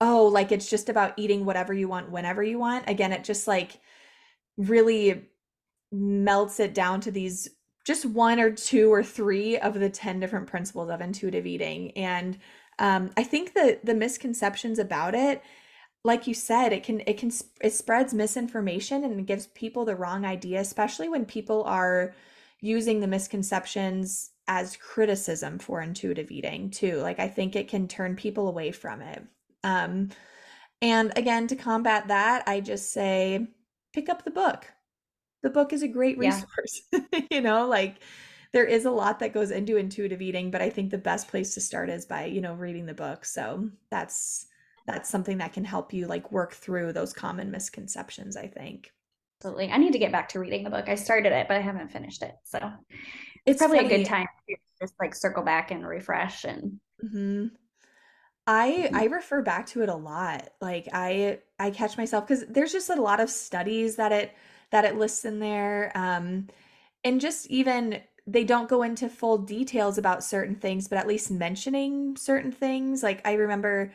Oh 0.00 0.26
like 0.26 0.52
it's 0.52 0.68
just 0.68 0.88
about 0.88 1.14
eating 1.16 1.44
whatever 1.44 1.72
you 1.72 1.88
want 1.88 2.10
whenever 2.10 2.42
you 2.42 2.58
want. 2.58 2.88
Again 2.88 3.12
it 3.12 3.24
just 3.24 3.46
like 3.46 3.80
really 4.56 5.28
melts 5.90 6.60
it 6.60 6.74
down 6.74 7.00
to 7.02 7.10
these 7.10 7.48
just 7.84 8.04
one 8.04 8.38
or 8.38 8.50
two 8.50 8.92
or 8.92 9.02
three 9.02 9.58
of 9.58 9.74
the 9.74 9.90
10 9.90 10.20
different 10.20 10.46
principles 10.46 10.88
of 10.88 11.00
intuitive 11.00 11.46
eating. 11.46 11.90
And 11.92 12.38
um, 12.78 13.10
i 13.16 13.22
think 13.22 13.54
the 13.54 13.78
the 13.84 13.94
misconceptions 13.94 14.78
about 14.78 15.14
it 15.14 15.42
like 16.04 16.26
you 16.26 16.34
said, 16.34 16.72
it 16.72 16.82
can 16.82 17.00
it 17.06 17.18
can 17.18 17.30
it 17.60 17.72
spreads 17.72 18.12
misinformation 18.14 19.04
and 19.04 19.20
it 19.20 19.26
gives 19.26 19.46
people 19.48 19.84
the 19.84 19.96
wrong 19.96 20.24
idea, 20.24 20.60
especially 20.60 21.08
when 21.08 21.24
people 21.24 21.62
are 21.64 22.14
using 22.60 23.00
the 23.00 23.06
misconceptions 23.06 24.30
as 24.48 24.76
criticism 24.76 25.58
for 25.58 25.80
intuitive 25.80 26.30
eating 26.30 26.70
too. 26.70 26.96
Like 26.98 27.20
I 27.20 27.28
think 27.28 27.54
it 27.54 27.68
can 27.68 27.86
turn 27.88 28.16
people 28.16 28.48
away 28.48 28.72
from 28.72 29.00
it. 29.02 29.22
Um, 29.64 30.10
and 30.82 31.12
again, 31.16 31.46
to 31.48 31.56
combat 31.56 32.08
that, 32.08 32.44
I 32.46 32.60
just 32.60 32.92
say 32.92 33.48
pick 33.92 34.08
up 34.08 34.24
the 34.24 34.30
book. 34.30 34.66
The 35.42 35.50
book 35.50 35.72
is 35.72 35.82
a 35.82 35.88
great 35.88 36.18
Yeah. 36.18 36.44
resource. 36.46 36.82
you 37.30 37.40
know, 37.40 37.66
like 37.68 37.96
there 38.52 38.64
is 38.66 38.84
a 38.84 38.90
lot 38.90 39.18
that 39.20 39.32
goes 39.32 39.50
into 39.50 39.76
intuitive 39.76 40.22
eating, 40.22 40.50
but 40.50 40.62
I 40.62 40.70
think 40.70 40.90
the 40.90 40.98
best 40.98 41.28
place 41.28 41.54
to 41.54 41.60
start 41.60 41.90
is 41.90 42.06
by, 42.06 42.26
you 42.26 42.40
know, 42.40 42.54
reading 42.54 42.86
the 42.86 42.94
book. 42.94 43.24
So 43.24 43.70
that's 43.90 44.46
that's 44.86 45.08
something 45.10 45.38
that 45.38 45.52
can 45.52 45.64
help 45.64 45.92
you 45.92 46.06
like 46.06 46.32
work 46.32 46.52
through 46.54 46.92
those 46.92 47.12
common 47.12 47.50
misconceptions, 47.50 48.36
I 48.36 48.46
think. 48.48 48.92
Absolutely. 49.40 49.70
I 49.70 49.78
need 49.78 49.92
to 49.92 49.98
get 49.98 50.12
back 50.12 50.28
to 50.30 50.38
reading 50.40 50.62
the 50.62 50.70
book. 50.70 50.88
I 50.88 50.94
started 50.94 51.32
it, 51.32 51.48
but 51.48 51.56
I 51.56 51.60
haven't 51.60 51.90
finished 51.90 52.22
it. 52.22 52.34
So 52.44 52.58
It's 53.46 53.58
probably 53.58 53.80
a 53.80 53.88
good 53.88 54.04
time 54.04 54.26
to 54.48 54.56
just 54.80 54.94
like 55.00 55.14
circle 55.14 55.42
back 55.44 55.70
and 55.70 55.86
refresh 55.86 56.44
and 56.44 56.80
Mhm. 57.02 57.50
I 58.46 58.90
Mm. 58.90 58.94
I 58.94 59.04
refer 59.06 59.42
back 59.42 59.66
to 59.68 59.82
it 59.82 59.88
a 59.88 59.94
lot. 59.94 60.50
Like 60.60 60.88
I 60.92 61.40
I 61.58 61.70
catch 61.70 61.96
myself 61.96 62.26
because 62.26 62.46
there's 62.48 62.72
just 62.72 62.90
a 62.90 63.00
lot 63.00 63.20
of 63.20 63.30
studies 63.30 63.96
that 63.96 64.12
it 64.12 64.34
that 64.70 64.84
it 64.84 64.96
lists 64.96 65.24
in 65.24 65.38
there. 65.38 65.92
Um, 65.96 66.48
and 67.04 67.20
just 67.20 67.46
even 67.48 68.02
they 68.26 68.44
don't 68.44 68.68
go 68.68 68.82
into 68.82 69.08
full 69.08 69.38
details 69.38 69.98
about 69.98 70.24
certain 70.24 70.56
things, 70.56 70.88
but 70.88 70.98
at 70.98 71.08
least 71.08 71.30
mentioning 71.30 72.16
certain 72.16 72.52
things. 72.52 73.02
Like 73.02 73.22
I 73.26 73.34
remember 73.34 73.92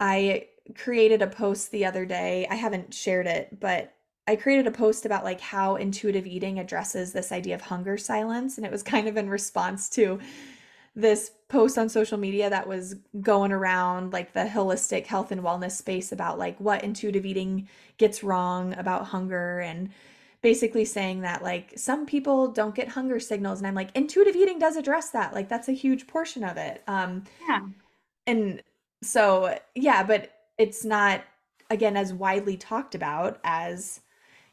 I 0.00 0.48
created 0.76 1.22
a 1.22 1.26
post 1.26 1.70
the 1.70 1.84
other 1.84 2.04
day. 2.06 2.46
I 2.50 2.54
haven't 2.54 2.94
shared 2.94 3.26
it, 3.26 3.60
but 3.60 3.94
I 4.26 4.36
created 4.36 4.66
a 4.66 4.70
post 4.70 5.04
about 5.04 5.24
like 5.24 5.40
how 5.40 5.76
intuitive 5.76 6.26
eating 6.26 6.58
addresses 6.58 7.12
this 7.12 7.32
idea 7.32 7.54
of 7.54 7.62
hunger 7.62 7.98
signals, 7.98 8.56
and 8.56 8.66
it 8.66 8.72
was 8.72 8.82
kind 8.94 9.08
of 9.08 9.16
in 9.16 9.28
response 9.28 9.88
to 9.90 10.20
this 10.96 11.32
post 11.48 11.76
on 11.76 11.88
social 11.88 12.18
media 12.18 12.48
that 12.48 12.68
was 12.68 12.94
going 13.20 13.52
around 13.52 14.12
like 14.12 14.32
the 14.32 14.44
holistic 14.44 15.06
health 15.06 15.32
and 15.32 15.42
wellness 15.42 15.72
space 15.72 16.12
about 16.12 16.38
like 16.38 16.58
what 16.60 16.84
intuitive 16.84 17.26
eating 17.26 17.68
gets 17.98 18.22
wrong 18.22 18.72
about 18.74 19.06
hunger 19.06 19.58
and 19.58 19.90
basically 20.40 20.84
saying 20.84 21.22
that 21.22 21.42
like 21.42 21.72
some 21.76 22.06
people 22.06 22.48
don't 22.48 22.74
get 22.76 22.88
hunger 22.88 23.18
signals 23.18 23.58
and 23.58 23.66
I'm 23.66 23.74
like 23.74 23.90
intuitive 23.96 24.36
eating 24.36 24.58
does 24.58 24.76
address 24.76 25.10
that 25.10 25.34
like 25.34 25.48
that's 25.48 25.68
a 25.68 25.72
huge 25.72 26.06
portion 26.06 26.44
of 26.44 26.56
it 26.56 26.82
um 26.86 27.24
yeah. 27.48 27.60
and 28.26 28.62
so 29.04 29.58
yeah 29.74 30.02
but 30.02 30.32
it's 30.58 30.84
not 30.84 31.22
again 31.70 31.96
as 31.96 32.12
widely 32.12 32.56
talked 32.56 32.94
about 32.94 33.38
as 33.44 34.00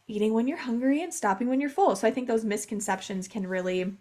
eating 0.08 0.34
when 0.34 0.48
you're 0.48 0.58
hungry 0.58 1.02
and 1.02 1.14
stopping 1.14 1.48
when 1.48 1.62
you're 1.62 1.70
full 1.70 1.96
so 1.96 2.08
I 2.08 2.12
think 2.12 2.28
those 2.28 2.46
misconceptions 2.46 3.28
can 3.28 3.48
really 3.48 3.94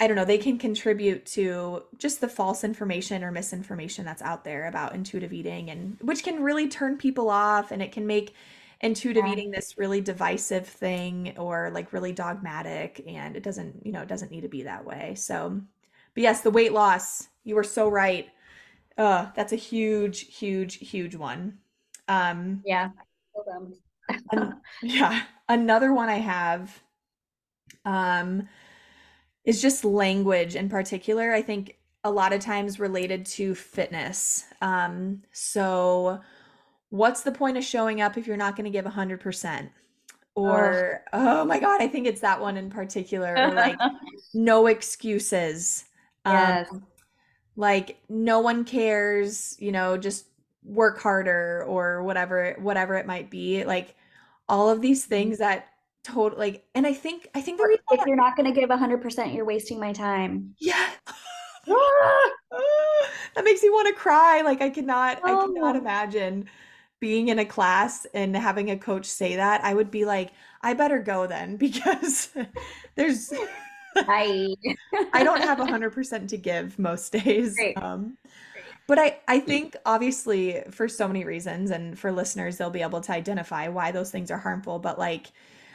I 0.00 0.06
don't 0.06 0.14
know, 0.16 0.24
they 0.24 0.38
can 0.38 0.58
contribute 0.58 1.26
to 1.26 1.82
just 1.98 2.20
the 2.20 2.28
false 2.28 2.62
information 2.62 3.24
or 3.24 3.32
misinformation 3.32 4.04
that's 4.04 4.22
out 4.22 4.44
there 4.44 4.66
about 4.66 4.94
intuitive 4.94 5.32
eating 5.32 5.70
and 5.70 5.98
which 6.00 6.22
can 6.22 6.42
really 6.42 6.68
turn 6.68 6.96
people 6.98 7.28
off 7.28 7.72
and 7.72 7.82
it 7.82 7.90
can 7.90 8.06
make 8.06 8.32
intuitive 8.80 9.26
Yeah. 9.26 9.32
eating 9.32 9.50
this 9.50 9.76
really 9.76 10.00
divisive 10.00 10.68
thing 10.68 11.34
or 11.36 11.70
like 11.72 11.92
really 11.92 12.12
dogmatic 12.12 13.02
and 13.08 13.34
it 13.36 13.42
doesn't, 13.42 13.84
you 13.84 13.90
know, 13.90 14.02
it 14.02 14.08
doesn't 14.08 14.30
need 14.30 14.42
to 14.42 14.48
be 14.48 14.62
that 14.62 14.84
way. 14.84 15.14
So, 15.16 15.60
but 16.14 16.22
yes, 16.22 16.42
the 16.42 16.50
weight 16.50 16.72
loss, 16.72 17.26
you 17.42 17.56
were 17.56 17.64
so 17.64 17.88
right. 17.88 18.28
Uh, 18.98 19.30
that's 19.34 19.52
a 19.52 19.56
huge, 19.56 20.34
huge, 20.36 20.74
huge 20.74 21.14
one. 21.14 21.58
Um, 22.08 22.62
Yeah. 22.66 22.90
An- 24.32 24.60
yeah, 24.82 25.22
another 25.48 25.92
one 25.94 26.08
I 26.08 26.16
have 26.18 26.82
um 27.84 28.48
is 29.44 29.62
just 29.62 29.84
language 29.84 30.56
in 30.56 30.68
particular. 30.68 31.32
I 31.32 31.40
think 31.42 31.78
a 32.04 32.10
lot 32.10 32.32
of 32.32 32.40
times 32.40 32.80
related 32.80 33.24
to 33.26 33.54
fitness. 33.54 34.44
Um, 34.60 35.22
so 35.32 36.20
what's 36.90 37.22
the 37.22 37.32
point 37.32 37.56
of 37.56 37.64
showing 37.64 38.00
up 38.00 38.16
if 38.18 38.26
you're 38.26 38.36
not 38.36 38.56
going 38.56 38.64
to 38.64 38.70
give 38.70 38.84
100%? 38.84 39.70
Or, 40.34 41.02
oh 41.12 41.44
my 41.44 41.58
God, 41.58 41.82
I 41.82 41.88
think 41.88 42.06
it's 42.06 42.20
that 42.20 42.40
one 42.40 42.56
in 42.56 42.70
particular, 42.70 43.52
like 43.54 43.76
no 44.34 44.66
excuses. 44.66 45.84
Um, 46.24 46.34
yes. 46.34 46.68
Like 47.58 48.00
no 48.08 48.38
one 48.38 48.64
cares, 48.64 49.56
you 49.58 49.72
know, 49.72 49.98
just 49.98 50.26
work 50.62 51.00
harder 51.00 51.64
or 51.66 52.04
whatever, 52.04 52.54
whatever 52.60 52.94
it 52.94 53.04
might 53.04 53.30
be. 53.30 53.64
Like 53.64 53.96
all 54.48 54.70
of 54.70 54.80
these 54.80 55.04
things 55.04 55.38
that 55.38 55.66
total 56.04 56.38
like, 56.38 56.64
and 56.76 56.86
I 56.86 56.94
think, 56.94 57.28
I 57.34 57.40
think 57.40 57.58
the 57.58 57.66
reason 57.66 57.82
if 57.90 58.06
you're 58.06 58.16
not 58.16 58.36
going 58.36 58.46
to 58.52 58.58
give 58.58 58.70
100%, 58.70 59.34
you're 59.34 59.44
wasting 59.44 59.80
my 59.80 59.92
time. 59.92 60.54
Yeah. 60.60 60.88
Ah, 61.68 62.30
that 63.34 63.44
makes 63.44 63.60
me 63.60 63.70
want 63.70 63.88
to 63.88 63.94
cry. 63.94 64.42
Like 64.42 64.62
I 64.62 64.70
cannot, 64.70 65.18
I 65.24 65.34
cannot 65.34 65.74
Oh. 65.74 65.80
imagine 65.80 66.48
being 67.00 67.26
in 67.26 67.40
a 67.40 67.44
class 67.44 68.06
and 68.14 68.36
having 68.36 68.70
a 68.70 68.78
coach 68.78 69.06
say 69.06 69.34
that. 69.34 69.64
I 69.64 69.74
would 69.74 69.90
be 69.90 70.04
like, 70.04 70.30
I 70.62 70.74
better 70.74 71.00
go 71.00 71.26
then 71.26 71.56
because 71.64 72.28
there's 72.94 73.32
I 73.96 74.54
I 75.12 75.24
don't 75.24 75.42
have 75.42 75.58
100% 75.58 76.28
to 76.28 76.36
give 76.36 76.78
most 76.78 77.12
days. 77.12 77.54
Great. 77.56 77.76
Um, 77.76 78.16
but 78.86 78.98
I, 78.98 79.18
I 79.28 79.40
think 79.40 79.76
obviously 79.84 80.62
for 80.70 80.88
so 80.88 81.06
many 81.06 81.24
reasons 81.24 81.70
and 81.70 81.98
for 81.98 82.10
listeners, 82.10 82.56
they'll 82.56 82.70
be 82.70 82.82
able 82.82 83.02
to 83.02 83.12
identify 83.12 83.68
why 83.68 83.92
those 83.92 84.10
things 84.10 84.30
are 84.30 84.38
harmful. 84.38 84.78
But 84.78 84.98
like 84.98 85.26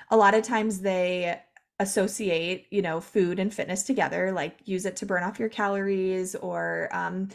a 0.09 0.17
lot 0.17 0.33
of 0.33 0.43
times 0.43 0.79
they 0.79 1.39
associate, 1.79 2.65
you 2.71 2.81
know, 2.81 2.99
food 2.99 3.37
and 3.37 3.53
fitness 3.53 3.83
together, 3.83 4.31
like 4.31 4.57
use 4.65 4.85
it 4.85 4.95
to 4.97 5.05
burn 5.05 5.23
off 5.23 5.39
your 5.39 5.49
calories 5.49 6.33
or 6.33 6.89
um, 6.91 7.29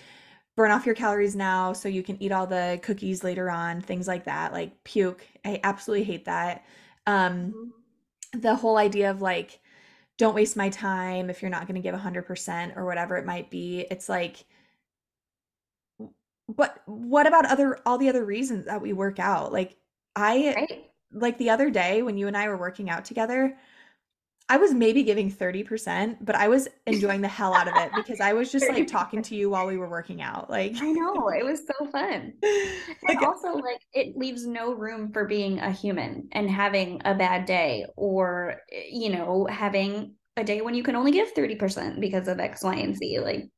burn 0.57 0.73
off 0.73 0.85
your 0.85 0.97
calories 0.97 1.37
now 1.37 1.73
so 1.73 1.89
you 1.89 2.03
can 2.03 2.21
eat 2.21 2.33
all 2.33 2.47
the 2.47 2.81
cookies 2.83 3.23
later 3.23 3.49
on, 3.49 3.81
things 3.81 4.09
like 4.09 4.25
that, 4.25 4.53
like 4.53 4.83
puke. 4.83 5.25
I 5.45 5.61
absolutely 5.63 6.05
hate 6.05 6.25
that. 6.25 6.65
Um, 7.07 7.73
the 8.33 8.57
whole 8.57 8.77
idea 8.77 9.13
of 9.13 9.23
like, 9.23 9.61
don't 10.19 10.35
waste 10.35 10.57
my 10.57 10.69
time 10.69 11.31
if 11.31 11.41
you're 11.41 11.51
not 11.51 11.67
going 11.67 11.77
to 11.77 11.81
give 11.81 11.95
100% 11.95 12.77
or 12.77 12.85
whatever 12.85 13.17
it 13.17 13.25
might 13.25 13.51
be. 13.51 13.87
It's 13.91 14.09
like, 14.09 14.45
but 16.49 16.83
what 16.87 17.27
about 17.27 17.47
other 17.47 17.79
all 17.87 17.99
the 17.99 18.09
other 18.09 18.25
reasons 18.25 18.67
that 18.67 18.83
we 18.83 18.93
work 18.93 19.19
out? 19.19 19.53
Like 19.53 19.77
I 20.17 20.55
right? 20.57 20.91
like 21.13 21.39
the 21.39 21.51
other 21.51 21.71
day 21.71 22.03
when 22.03 22.17
you 22.17 22.27
and 22.27 22.37
I 22.37 22.49
were 22.49 22.57
working 22.57 22.91
out 22.91 23.05
together, 23.05 23.57
I 24.49 24.57
was 24.57 24.73
maybe 24.73 25.03
giving 25.03 25.31
30%, 25.31 26.25
but 26.25 26.35
I 26.35 26.49
was 26.49 26.69
enjoying 26.87 27.21
the 27.21 27.29
hell 27.29 27.55
out 27.55 27.69
of 27.69 27.77
it 27.77 27.95
because 27.95 28.21
I 28.21 28.33
was 28.33 28.51
just 28.51 28.69
like 28.69 28.87
talking 28.87 29.23
to 29.23 29.35
you 29.37 29.51
while 29.51 29.67
we 29.67 29.77
were 29.77 29.89
working 29.89 30.23
out. 30.23 30.49
Like 30.51 30.77
I 30.81 30.93
know. 30.93 31.29
It 31.31 31.45
was 31.45 31.67
so 31.67 31.87
fun. 31.91 32.35
like 33.03 33.23
And 33.23 33.23
also, 33.23 33.57
like, 33.57 33.81
it 33.93 34.17
leaves 34.17 34.47
no 34.47 34.73
room 34.75 35.13
for 35.13 35.27
being 35.27 35.59
a 35.59 35.73
human 35.73 36.29
and 36.33 36.49
having 36.51 37.03
a 37.05 37.15
bad 37.15 37.47
day 37.47 37.87
or, 37.97 38.63
you 38.91 39.11
know, 39.11 39.47
having 39.51 40.15
a 40.37 40.45
day 40.45 40.61
when 40.61 40.75
you 40.75 40.83
can 40.83 40.95
only 40.97 41.11
give 41.11 41.33
30% 41.33 42.01
because 42.01 42.29
of 42.29 42.39
X, 42.39 42.63
Y, 42.63 42.75
and 42.77 42.97
Z. 42.97 43.21
Like, 43.21 43.51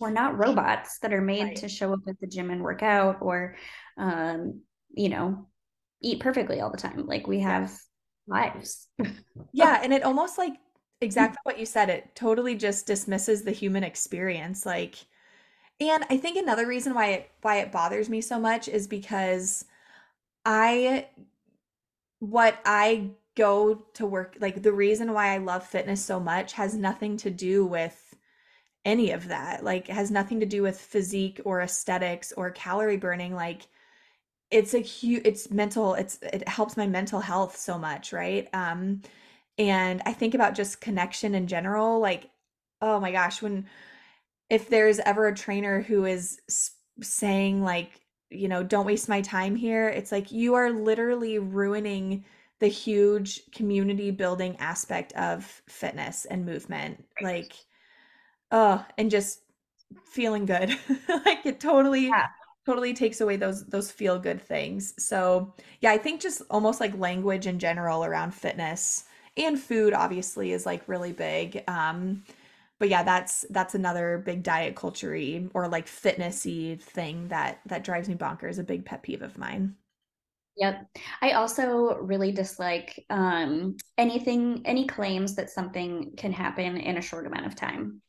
we're 0.00 0.10
not 0.10 0.38
robots 0.38 0.98
that 1.00 1.12
are 1.14 1.20
made 1.22 1.46
Right. 1.46 1.56
to 1.56 1.68
show 1.68 1.92
up 1.94 2.00
at 2.08 2.20
the 2.20 2.26
gym 2.28 2.50
and 2.50 2.62
work 2.62 2.82
out 2.82 3.18
or, 3.22 3.56
um, 3.98 4.62
you 4.90 5.08
know, 5.10 5.48
eat 6.02 6.20
perfectly 6.20 6.60
all 6.60 6.70
the 6.72 6.78
time. 6.78 7.06
Like, 7.06 7.26
we 7.26 7.40
have 7.40 7.72
lives. 8.26 8.88
Yeah, 9.52 9.80
and 9.82 9.92
it 9.92 10.02
almost 10.02 10.38
like 10.38 10.54
exactly 11.00 11.38
what 11.44 11.58
you 11.58 11.66
said. 11.66 11.90
It 11.90 12.14
totally 12.14 12.54
just 12.54 12.86
dismisses 12.86 13.42
the 13.42 13.52
human 13.52 13.84
experience. 13.84 14.66
Like, 14.66 14.96
and 15.80 16.04
I 16.10 16.16
think 16.18 16.36
another 16.36 16.66
reason 16.66 16.94
why 16.94 17.08
it 17.08 17.30
why 17.42 17.58
it 17.58 17.72
bothers 17.72 18.08
me 18.08 18.20
so 18.20 18.38
much 18.38 18.68
is 18.68 18.86
because 18.86 19.64
I 20.44 21.08
what 22.20 22.58
I 22.64 23.10
go 23.36 23.74
to 23.94 24.06
work 24.06 24.36
like 24.40 24.62
the 24.62 24.72
reason 24.72 25.12
why 25.12 25.32
I 25.34 25.38
love 25.38 25.66
fitness 25.66 26.04
so 26.04 26.20
much 26.20 26.52
has 26.54 26.74
nothing 26.74 27.16
to 27.18 27.30
do 27.30 27.64
with 27.64 28.14
any 28.84 29.10
of 29.12 29.28
that. 29.28 29.64
Like 29.64 29.88
has 29.88 30.10
nothing 30.10 30.40
to 30.40 30.46
do 30.46 30.62
with 30.62 30.80
physique 30.80 31.40
or 31.44 31.60
aesthetics 31.62 32.32
or 32.32 32.50
calorie 32.50 32.96
burning. 32.96 33.34
Like 33.34 33.68
it's 34.50 34.74
a 34.74 34.78
huge 34.80 35.22
it's 35.24 35.50
mental 35.50 35.94
it's 35.94 36.18
it 36.22 36.46
helps 36.48 36.76
my 36.76 36.86
mental 36.86 37.20
health 37.20 37.56
so 37.56 37.78
much, 37.78 38.12
right? 38.12 38.48
Um 38.52 39.02
and 39.58 40.02
I 40.06 40.12
think 40.12 40.34
about 40.34 40.54
just 40.54 40.80
connection 40.80 41.34
in 41.34 41.46
general, 41.46 42.00
like 42.00 42.30
oh 42.82 43.00
my 43.00 43.12
gosh, 43.12 43.42
when 43.42 43.66
if 44.50 44.68
there's 44.68 44.98
ever 45.00 45.28
a 45.28 45.34
trainer 45.34 45.80
who 45.82 46.04
is 46.04 46.40
saying 47.02 47.62
like, 47.62 48.00
you 48.30 48.48
know, 48.48 48.62
don't 48.62 48.86
waste 48.86 49.08
my 49.08 49.20
time 49.22 49.56
here, 49.56 49.88
it's 49.88 50.12
like 50.12 50.32
you 50.32 50.54
are 50.54 50.70
literally 50.70 51.38
ruining 51.38 52.24
the 52.60 52.68
huge 52.68 53.40
community 53.52 54.10
building 54.10 54.56
aspect 54.58 55.12
of 55.14 55.62
fitness 55.68 56.26
and 56.26 56.44
movement. 56.46 57.04
Like, 57.20 57.54
oh, 58.50 58.84
and 58.98 59.10
just 59.10 59.40
feeling 60.06 60.46
good. 60.46 60.76
Like 61.08 61.44
it 61.46 61.60
totally 61.60 62.06
Yeah. 62.08 62.26
Totally 62.66 62.94
takes 62.94 63.20
away 63.20 63.36
those 63.36 63.64
those 63.66 63.90
feel 63.90 64.18
good 64.18 64.40
things. 64.40 64.94
So, 65.02 65.54
yeah, 65.80 65.90
I 65.92 65.98
think 65.98 66.20
just 66.20 66.42
almost 66.50 66.80
like 66.80 66.96
language 66.98 67.46
in 67.46 67.58
general 67.58 68.04
around 68.04 68.32
fitness 68.32 69.04
and 69.36 69.58
food 69.58 69.94
obviously 69.94 70.52
is 70.52 70.66
like 70.66 70.88
really 70.88 71.12
big. 71.12 71.62
Um, 71.68 72.24
but 72.78 72.88
yeah, 72.88 73.02
that's 73.02 73.44
that's 73.50 73.74
another 73.74 74.22
big 74.24 74.42
diet 74.42 74.74
culture 74.74 75.14
or 75.54 75.68
like 75.68 75.86
fitnessy 75.86 76.80
thing 76.80 77.28
that 77.28 77.60
that 77.66 77.84
drives 77.84 78.08
me 78.08 78.14
bonkers, 78.14 78.58
a 78.58 78.62
big 78.62 78.84
pet 78.84 79.02
peeve 79.02 79.22
of 79.22 79.38
mine. 79.38 79.76
Yep. 80.56 80.86
I 81.22 81.32
also 81.32 81.96
really 82.00 82.32
dislike 82.32 83.04
um, 83.08 83.76
anything, 83.96 84.62
any 84.66 84.86
claims 84.86 85.34
that 85.36 85.48
something 85.48 86.12
can 86.16 86.32
happen 86.32 86.76
in 86.76 86.98
a 86.98 87.02
short 87.02 87.26
amount 87.26 87.46
of 87.46 87.54
time. 87.54 88.02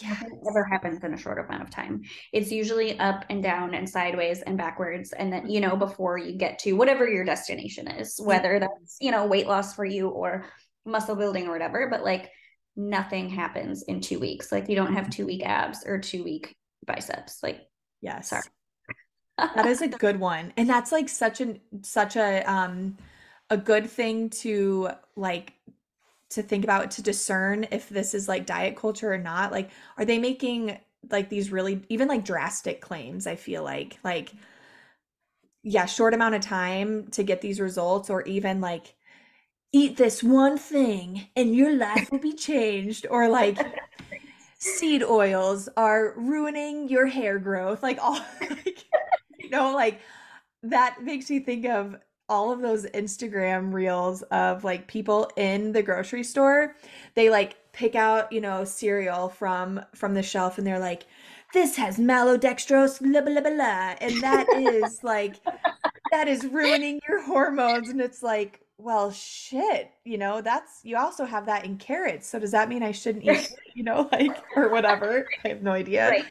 Yeah, 0.00 0.16
it 0.24 0.32
never 0.42 0.64
happens 0.64 1.02
in 1.02 1.14
a 1.14 1.18
short 1.18 1.38
amount 1.38 1.62
of 1.62 1.70
time. 1.70 2.02
It's 2.32 2.52
usually 2.52 2.98
up 2.98 3.24
and 3.30 3.42
down 3.42 3.74
and 3.74 3.88
sideways 3.88 4.42
and 4.42 4.56
backwards. 4.58 5.12
And 5.12 5.32
then, 5.32 5.48
you 5.50 5.60
know, 5.60 5.76
before 5.76 6.18
you 6.18 6.32
get 6.32 6.58
to 6.60 6.72
whatever 6.74 7.08
your 7.08 7.24
destination 7.24 7.88
is, 7.88 8.20
whether 8.22 8.58
that's, 8.60 8.98
you 9.00 9.10
know, 9.10 9.26
weight 9.26 9.46
loss 9.46 9.74
for 9.74 9.84
you 9.84 10.08
or 10.08 10.46
muscle 10.84 11.16
building 11.16 11.46
or 11.46 11.52
whatever, 11.52 11.88
but 11.90 12.04
like 12.04 12.30
nothing 12.76 13.28
happens 13.28 13.82
in 13.82 14.00
two 14.00 14.18
weeks. 14.18 14.52
Like 14.52 14.68
you 14.68 14.76
don't 14.76 14.94
have 14.94 15.10
two 15.10 15.26
week 15.26 15.44
abs 15.44 15.84
or 15.84 15.98
two 15.98 16.22
week 16.22 16.54
biceps. 16.86 17.42
Like, 17.42 17.60
yes. 18.00 18.30
Sorry. 18.30 18.42
that 19.38 19.66
is 19.66 19.82
a 19.82 19.88
good 20.04 20.20
one. 20.20 20.52
And 20.56 20.68
that's 20.68 20.92
like 20.92 21.08
such 21.08 21.40
an 21.40 21.60
such 21.82 22.16
a 22.16 22.42
um 22.50 22.96
a 23.50 23.56
good 23.56 23.88
thing 23.88 24.30
to 24.30 24.90
like 25.16 25.54
to 26.30 26.42
think 26.42 26.64
about 26.64 26.90
to 26.92 27.02
discern 27.02 27.66
if 27.70 27.88
this 27.88 28.14
is 28.14 28.28
like 28.28 28.46
diet 28.46 28.76
culture 28.76 29.12
or 29.12 29.18
not. 29.18 29.52
Like 29.52 29.70
are 29.96 30.04
they 30.04 30.18
making 30.18 30.78
like 31.10 31.28
these 31.28 31.50
really 31.50 31.82
even 31.88 32.08
like 32.08 32.24
drastic 32.24 32.80
claims, 32.80 33.26
I 33.26 33.36
feel 33.36 33.62
like. 33.62 33.98
Like 34.04 34.32
yeah, 35.62 35.86
short 35.86 36.14
amount 36.14 36.34
of 36.34 36.40
time 36.40 37.08
to 37.08 37.22
get 37.22 37.40
these 37.40 37.60
results 37.60 38.10
or 38.10 38.22
even 38.22 38.60
like 38.60 38.94
eat 39.72 39.96
this 39.96 40.22
one 40.22 40.56
thing 40.56 41.28
and 41.36 41.54
your 41.54 41.76
life 41.76 42.10
will 42.10 42.18
be 42.18 42.32
changed 42.32 43.06
or 43.10 43.28
like 43.28 43.58
seed 44.58 45.02
oils 45.02 45.68
are 45.76 46.14
ruining 46.16 46.88
your 46.88 47.06
hair 47.06 47.38
growth 47.38 47.82
like 47.82 47.98
all 48.00 48.14
like, 48.40 48.84
you 49.38 49.50
know 49.50 49.74
like 49.74 50.00
that 50.62 51.02
makes 51.02 51.28
me 51.28 51.40
think 51.40 51.66
of 51.66 51.96
all 52.28 52.52
of 52.52 52.60
those 52.60 52.86
Instagram 52.86 53.72
reels 53.72 54.22
of 54.22 54.64
like 54.64 54.86
people 54.86 55.30
in 55.36 55.72
the 55.72 55.82
grocery 55.82 56.22
store 56.22 56.76
they 57.14 57.30
like 57.30 57.56
pick 57.72 57.94
out 57.94 58.30
you 58.32 58.40
know 58.40 58.64
cereal 58.64 59.28
from 59.28 59.80
from 59.94 60.14
the 60.14 60.22
shelf 60.22 60.58
and 60.58 60.66
they're 60.66 60.78
like 60.78 61.06
this 61.54 61.76
has 61.76 61.96
maltodextrose 61.98 63.00
blah 63.00 63.20
blah 63.20 63.40
blah 63.40 63.50
blah. 63.50 63.94
And 64.00 64.20
that 64.22 64.46
is 64.54 65.02
like 65.02 65.36
that 66.10 66.28
is 66.28 66.44
ruining 66.44 67.00
your 67.08 67.22
hormones. 67.22 67.88
And 67.88 68.00
it's 68.00 68.22
like 68.22 68.60
well 68.80 69.10
shit 69.10 69.90
you 70.04 70.16
know 70.16 70.40
that's 70.40 70.80
you 70.84 70.96
also 70.96 71.24
have 71.24 71.46
that 71.46 71.64
in 71.64 71.76
carrots. 71.78 72.28
So 72.28 72.38
does 72.38 72.52
that 72.52 72.68
mean 72.68 72.82
i 72.82 72.92
shouldn't 72.92 73.24
eat 73.24 73.52
you 73.74 73.82
know 73.82 74.08
like 74.12 74.42
or 74.56 74.68
whatever. 74.68 75.26
I 75.44 75.48
have 75.48 75.62
no 75.62 75.72
idea. 75.72 76.08
Right. 76.10 76.24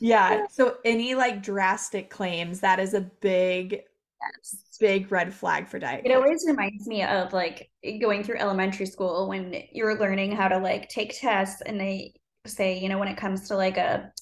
yeah. 0.00 0.46
So 0.50 0.78
any 0.84 1.14
like 1.14 1.42
drastic 1.42 2.10
claims 2.10 2.60
that 2.60 2.78
is 2.78 2.94
a 2.94 3.00
big 3.00 3.82
yes. 4.22 4.56
big 4.80 5.10
red 5.10 5.32
flag 5.32 5.68
for 5.68 5.78
diet 5.78 6.02
it 6.04 6.12
always 6.12 6.44
reminds 6.46 6.86
me 6.86 7.02
of 7.02 7.32
like 7.32 7.70
going 8.00 8.22
through 8.22 8.38
elementary 8.38 8.86
school 8.86 9.28
when 9.28 9.54
you're 9.72 9.98
learning 9.98 10.32
how 10.32 10.48
to 10.48 10.58
like 10.58 10.88
take 10.88 11.18
tests 11.18 11.60
and 11.62 11.80
they 11.80 12.14
say 12.46 12.78
you 12.78 12.88
know 12.88 12.98
when 12.98 13.08
it 13.08 13.16
comes 13.16 13.48
to 13.48 13.56
like 13.56 13.76
a 13.76 14.12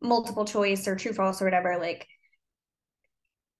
multiple 0.00 0.44
choice 0.44 0.86
or 0.86 0.96
true 0.96 1.12
false 1.12 1.40
or 1.40 1.44
whatever 1.44 1.78
like 1.78 2.06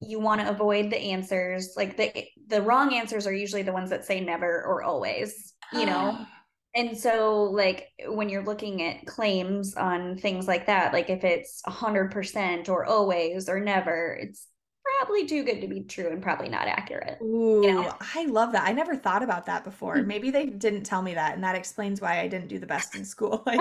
you 0.01 0.19
want 0.19 0.41
to 0.41 0.49
avoid 0.49 0.91
the 0.91 0.99
answers 0.99 1.75
like 1.77 1.97
the 1.97 2.25
the 2.49 2.61
wrong 2.61 2.93
answers 2.95 3.27
are 3.27 3.33
usually 3.33 3.63
the 3.63 3.73
ones 3.73 3.91
that 3.91 4.05
say 4.05 4.21
never 4.21 4.65
or 4.65 4.83
always 4.83 5.55
you 5.73 5.87
know 5.87 6.19
and 6.75 6.97
so 6.97 7.45
like 7.45 7.89
when 8.09 8.29
you're 8.29 8.45
looking 8.45 8.83
at 8.83 9.07
claims 9.07 9.75
on 9.77 10.17
things 10.17 10.49
like 10.49 10.67
that 10.67 10.93
like 10.93 11.11
if 11.11 11.23
it's 11.23 11.63
100% 11.67 12.69
or 12.69 12.85
always 12.85 13.49
or 13.49 13.61
never 13.61 14.19
it's 14.21 14.49
probably 15.03 15.27
too 15.27 15.43
good 15.43 15.61
to 15.61 15.67
be 15.67 15.81
true 15.81 16.09
and 16.09 16.23
probably 16.23 16.49
not 16.49 16.69
accurate. 16.69 17.19
Ooh, 17.21 17.63
you 17.65 17.73
know? 17.73 17.95
I 18.15 18.27
love 18.27 18.53
that. 18.53 18.67
I 18.67 18.73
never 18.73 18.95
thought 18.95 19.23
about 19.23 19.47
that 19.47 19.65
before. 19.65 19.99
Hmm. 19.99 20.07
Maybe 20.07 20.31
they 20.31 20.47
didn't 20.47 20.85
tell 20.85 21.03
me 21.03 21.15
that, 21.15 21.35
and 21.35 21.43
that 21.43 21.57
explains 21.57 22.01
why 22.01 22.21
I 22.21 22.29
didn't 22.29 22.49
do 22.49 22.59
the 22.59 22.67
best 22.67 22.95
in 22.95 23.05
school. 23.05 23.43
Like 23.53 23.61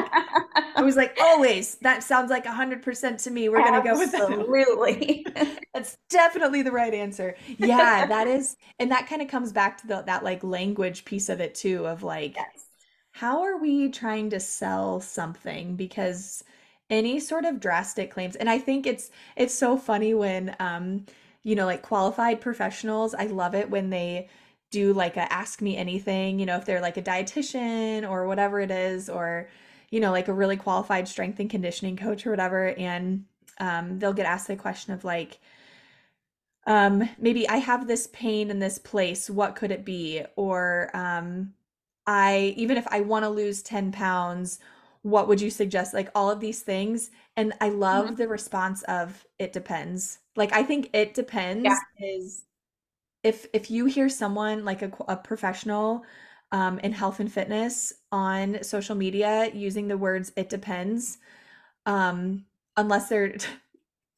I 0.75 0.83
was 0.83 0.95
like, 0.95 1.17
always. 1.21 1.75
That 1.75 2.03
sounds 2.03 2.29
like 2.29 2.45
hundred 2.45 2.81
percent 2.81 3.19
to 3.21 3.31
me. 3.31 3.49
We're 3.49 3.63
gonna 3.63 3.83
go 3.83 3.97
with 3.97 4.11
that. 4.11 4.21
Absolutely. 4.21 5.25
That's 5.73 5.97
definitely 6.09 6.61
the 6.61 6.71
right 6.71 6.93
answer. 6.93 7.35
Yeah, 7.57 8.05
that 8.05 8.27
is, 8.27 8.57
and 8.79 8.91
that 8.91 9.07
kind 9.07 9.21
of 9.21 9.27
comes 9.27 9.51
back 9.51 9.79
to 9.81 9.87
the, 9.87 10.01
that 10.03 10.23
like 10.23 10.43
language 10.43 11.03
piece 11.03 11.29
of 11.29 11.41
it 11.41 11.55
too. 11.55 11.87
Of 11.87 12.03
like, 12.03 12.35
yes. 12.35 12.67
how 13.11 13.41
are 13.41 13.57
we 13.57 13.89
trying 13.89 14.29
to 14.29 14.39
sell 14.39 15.01
something? 15.01 15.75
Because 15.75 16.43
any 16.89 17.19
sort 17.19 17.45
of 17.45 17.61
drastic 17.61 18.11
claims 18.11 18.35
and 18.35 18.49
i 18.49 18.59
think 18.59 18.85
it's 18.85 19.11
it's 19.37 19.53
so 19.53 19.77
funny 19.77 20.13
when 20.13 20.53
um 20.59 21.05
you 21.43 21.55
know 21.55 21.65
like 21.65 21.81
qualified 21.81 22.41
professionals 22.41 23.13
i 23.13 23.25
love 23.25 23.55
it 23.55 23.69
when 23.69 23.89
they 23.89 24.27
do 24.71 24.93
like 24.93 25.17
a 25.17 25.31
ask 25.31 25.61
me 25.61 25.77
anything 25.77 26.39
you 26.39 26.45
know 26.45 26.55
if 26.55 26.65
they're 26.65 26.81
like 26.81 26.97
a 26.97 27.01
dietitian 27.01 28.09
or 28.09 28.27
whatever 28.27 28.59
it 28.59 28.71
is 28.71 29.09
or 29.09 29.47
you 29.89 29.99
know 29.99 30.11
like 30.11 30.29
a 30.29 30.33
really 30.33 30.57
qualified 30.57 31.07
strength 31.07 31.39
and 31.39 31.49
conditioning 31.49 31.97
coach 31.97 32.25
or 32.25 32.31
whatever 32.31 32.69
and 32.75 33.25
um, 33.59 33.99
they'll 33.99 34.13
get 34.13 34.25
asked 34.25 34.47
the 34.47 34.55
question 34.55 34.93
of 34.93 35.03
like 35.03 35.39
um, 36.65 37.07
maybe 37.19 37.47
i 37.49 37.57
have 37.57 37.87
this 37.87 38.07
pain 38.07 38.49
in 38.49 38.59
this 38.59 38.79
place 38.79 39.29
what 39.29 39.55
could 39.55 39.71
it 39.71 39.85
be? 39.85 40.23
Or 40.35 40.89
um, 40.93 41.53
i 42.07 42.53
even 42.55 42.77
if 42.77 42.87
i 42.87 43.01
want 43.01 43.23
to 43.23 43.29
lose 43.29 43.61
10 43.61 43.91
pounds 43.91 44.59
what 45.03 45.27
would 45.27 45.41
you 45.41 45.49
suggest? 45.49 45.95
Like 45.95 46.11
all 46.13 46.29
of 46.29 46.39
these 46.39 46.61
things 46.61 47.11
and 47.35 47.53
i 47.59 47.69
love 47.69 48.05
mm-hmm. 48.05 48.15
the 48.15 48.27
response 48.27 48.83
of 48.83 49.25
it 49.37 49.51
depends 49.51 50.19
like 50.35 50.53
i 50.53 50.63
think 50.63 50.89
it 50.93 51.13
depends 51.13 51.65
yeah. 51.65 51.77
is 51.99 52.43
if 53.23 53.45
if 53.53 53.69
you 53.69 53.85
hear 53.85 54.09
someone 54.09 54.65
like 54.65 54.81
a, 54.81 54.91
a 55.07 55.15
professional 55.15 56.03
um, 56.53 56.79
in 56.79 56.91
health 56.91 57.21
and 57.21 57.31
fitness 57.31 57.93
on 58.11 58.61
social 58.61 58.95
media 58.95 59.49
using 59.53 59.87
the 59.87 59.97
words 59.97 60.31
it 60.35 60.49
depends 60.49 61.17
um 61.85 62.45
unless 62.77 63.09
they're 63.09 63.35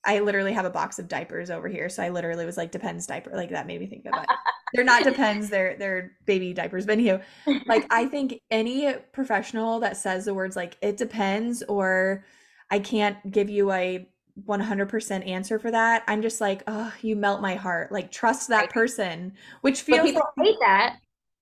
I 0.06 0.20
literally 0.20 0.54
have 0.54 0.66
a 0.66 0.70
box 0.70 1.00
of 1.00 1.08
diapers 1.08 1.50
over 1.50 1.68
here. 1.68 1.88
So 1.90 2.04
I 2.04 2.10
literally 2.10 2.46
was 2.46 2.58
like, 2.58 2.72
depends 2.72 3.08
diaper. 3.08 3.32
Like 3.34 3.52
that 3.52 3.68
made 3.68 3.80
me 3.80 3.88
think 3.88 4.06
of 4.06 4.22
it. 4.22 4.30
they're 4.74 4.84
not 4.84 5.04
depends, 5.06 5.50
they're 5.50 5.78
they're 5.78 6.12
baby 6.26 6.54
diapers. 6.54 6.86
But 6.86 6.98
anywho, 6.98 7.22
like 7.68 7.86
I 7.90 8.06
think 8.06 8.42
any 8.52 8.94
professional 9.14 9.80
that 9.80 9.98
says 9.98 10.26
the 10.26 10.34
words 10.34 10.56
like 10.56 10.78
it 10.82 10.98
depends 10.98 11.64
or 11.64 12.26
I 12.70 12.80
can't 12.80 13.32
give 13.32 13.50
you 13.50 13.72
a 13.72 14.08
100% 14.42 15.28
answer 15.28 15.60
for 15.60 15.72
that. 15.72 16.04
I'm 16.08 16.22
just 16.22 16.42
like, 16.42 16.64
oh, 16.68 16.92
you 17.02 17.16
melt 17.16 17.42
my 17.42 17.56
heart. 17.56 17.92
Like 17.92 18.12
trust 18.12 18.50
that 18.50 18.70
person, 18.72 19.34
which 19.62 19.82
feels 19.82 20.00
but 20.00 20.06
people 20.06 20.22
like, 20.38 20.48
hate 20.48 20.58
that. 20.62 20.98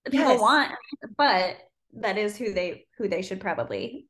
People 0.05 0.31
yes. 0.31 0.41
want, 0.41 0.71
but 1.17 1.57
that 1.93 2.17
is 2.17 2.35
who 2.35 2.53
they 2.53 2.85
who 2.97 3.07
they 3.07 3.21
should 3.21 3.39
probably 3.39 4.07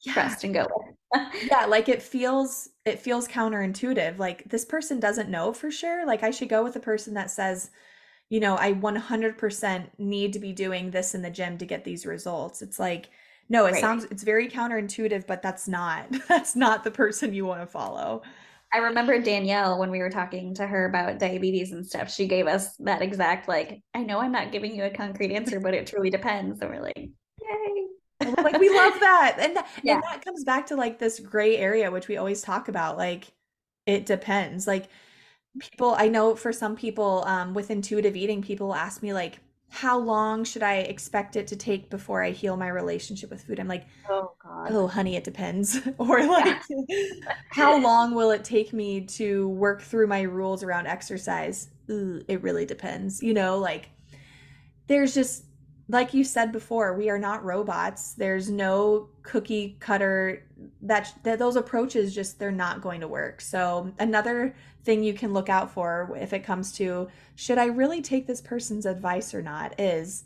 yeah. 0.00 0.12
trust 0.12 0.44
and 0.44 0.52
go 0.52 0.66
with. 0.74 1.22
yeah, 1.50 1.66
like 1.66 1.88
it 1.88 2.02
feels 2.02 2.68
it 2.84 2.98
feels 2.98 3.28
counterintuitive. 3.28 4.18
Like 4.18 4.48
this 4.48 4.64
person 4.64 5.00
doesn't 5.00 5.30
know 5.30 5.52
for 5.52 5.70
sure. 5.70 6.04
Like 6.06 6.22
I 6.22 6.30
should 6.30 6.48
go 6.48 6.64
with 6.64 6.76
a 6.76 6.80
person 6.80 7.14
that 7.14 7.30
says, 7.30 7.70
you 8.30 8.40
know, 8.40 8.56
I 8.58 8.74
100% 8.74 9.86
need 9.98 10.32
to 10.32 10.38
be 10.38 10.52
doing 10.52 10.90
this 10.90 11.14
in 11.14 11.22
the 11.22 11.30
gym 11.30 11.56
to 11.58 11.66
get 11.66 11.84
these 11.84 12.04
results. 12.04 12.62
It's 12.62 12.78
like 12.78 13.10
no, 13.48 13.66
it 13.66 13.72
right. 13.72 13.80
sounds 13.80 14.04
it's 14.10 14.22
very 14.22 14.48
counterintuitive, 14.48 15.26
but 15.26 15.42
that's 15.42 15.68
not 15.68 16.06
that's 16.28 16.56
not 16.56 16.84
the 16.84 16.90
person 16.90 17.34
you 17.34 17.44
want 17.44 17.60
to 17.60 17.66
follow. 17.66 18.22
I 18.72 18.78
remember 18.78 19.18
Danielle 19.18 19.78
when 19.78 19.90
we 19.90 20.00
were 20.00 20.10
talking 20.10 20.54
to 20.56 20.66
her 20.66 20.86
about 20.86 21.18
diabetes 21.18 21.72
and 21.72 21.86
stuff. 21.86 22.12
She 22.12 22.26
gave 22.26 22.46
us 22.46 22.76
that 22.80 23.00
exact 23.00 23.48
like, 23.48 23.80
I 23.94 24.02
know 24.02 24.18
I'm 24.18 24.32
not 24.32 24.52
giving 24.52 24.74
you 24.74 24.84
a 24.84 24.90
concrete 24.90 25.32
answer, 25.32 25.58
but 25.58 25.72
it 25.72 25.86
truly 25.86 26.10
depends. 26.10 26.60
And 26.60 26.70
we're 26.70 26.82
like, 26.82 26.98
yay 26.98 27.86
like 28.20 28.58
we 28.58 28.68
love 28.68 28.94
that. 29.00 29.36
And, 29.38 29.54
th- 29.54 29.66
yeah. 29.82 29.94
and 29.94 30.02
that 30.04 30.24
comes 30.24 30.44
back 30.44 30.66
to 30.66 30.76
like 30.76 30.98
this 30.98 31.20
gray 31.20 31.56
area, 31.56 31.90
which 31.90 32.08
we 32.08 32.16
always 32.16 32.42
talk 32.42 32.68
about. 32.68 32.96
Like 32.96 33.32
it 33.86 34.06
depends. 34.06 34.66
Like 34.66 34.88
people, 35.58 35.94
I 35.96 36.08
know 36.08 36.34
for 36.34 36.52
some 36.52 36.76
people 36.76 37.24
um, 37.26 37.54
with 37.54 37.70
intuitive 37.70 38.16
eating, 38.16 38.42
people 38.42 38.74
ask 38.74 39.02
me 39.02 39.12
like, 39.12 39.38
how 39.70 39.98
long 39.98 40.44
should 40.44 40.62
I 40.62 40.76
expect 40.76 41.36
it 41.36 41.46
to 41.48 41.56
take 41.56 41.90
before 41.90 42.22
I 42.22 42.30
heal 42.30 42.56
my 42.56 42.68
relationship 42.68 43.30
with 43.30 43.42
food? 43.42 43.60
I'm 43.60 43.68
like, 43.68 43.86
oh 44.08 44.32
god, 44.42 44.72
oh 44.72 44.86
honey, 44.86 45.16
it 45.16 45.24
depends. 45.24 45.78
or 45.98 46.26
like, 46.26 46.62
how 47.50 47.78
long 47.78 48.14
will 48.14 48.30
it 48.30 48.44
take 48.44 48.72
me 48.72 49.02
to 49.02 49.48
work 49.50 49.82
through 49.82 50.06
my 50.06 50.22
rules 50.22 50.62
around 50.62 50.86
exercise? 50.86 51.68
Ooh, 51.90 52.22
it 52.28 52.42
really 52.42 52.64
depends. 52.64 53.22
You 53.22 53.34
know, 53.34 53.58
like 53.58 53.90
there's 54.86 55.14
just 55.14 55.44
like 55.88 56.12
you 56.12 56.24
said 56.24 56.52
before, 56.52 56.94
we 56.94 57.08
are 57.08 57.18
not 57.18 57.44
robots. 57.44 58.12
There's 58.12 58.50
no 58.50 59.08
cookie 59.22 59.76
cutter 59.80 60.44
that, 60.82 61.12
that 61.22 61.38
those 61.38 61.56
approaches 61.56 62.14
just 62.14 62.38
they're 62.38 62.50
not 62.50 62.80
going 62.80 63.00
to 63.00 63.08
work. 63.08 63.40
So 63.40 63.92
another 63.98 64.54
thing 64.84 65.02
you 65.02 65.14
can 65.14 65.32
look 65.32 65.48
out 65.48 65.70
for 65.70 66.16
if 66.20 66.32
it 66.32 66.44
comes 66.44 66.72
to 66.72 67.08
should 67.36 67.58
I 67.58 67.66
really 67.66 68.02
take 68.02 68.26
this 68.26 68.40
person's 68.40 68.86
advice 68.86 69.34
or 69.34 69.42
not 69.42 69.78
is 69.78 70.24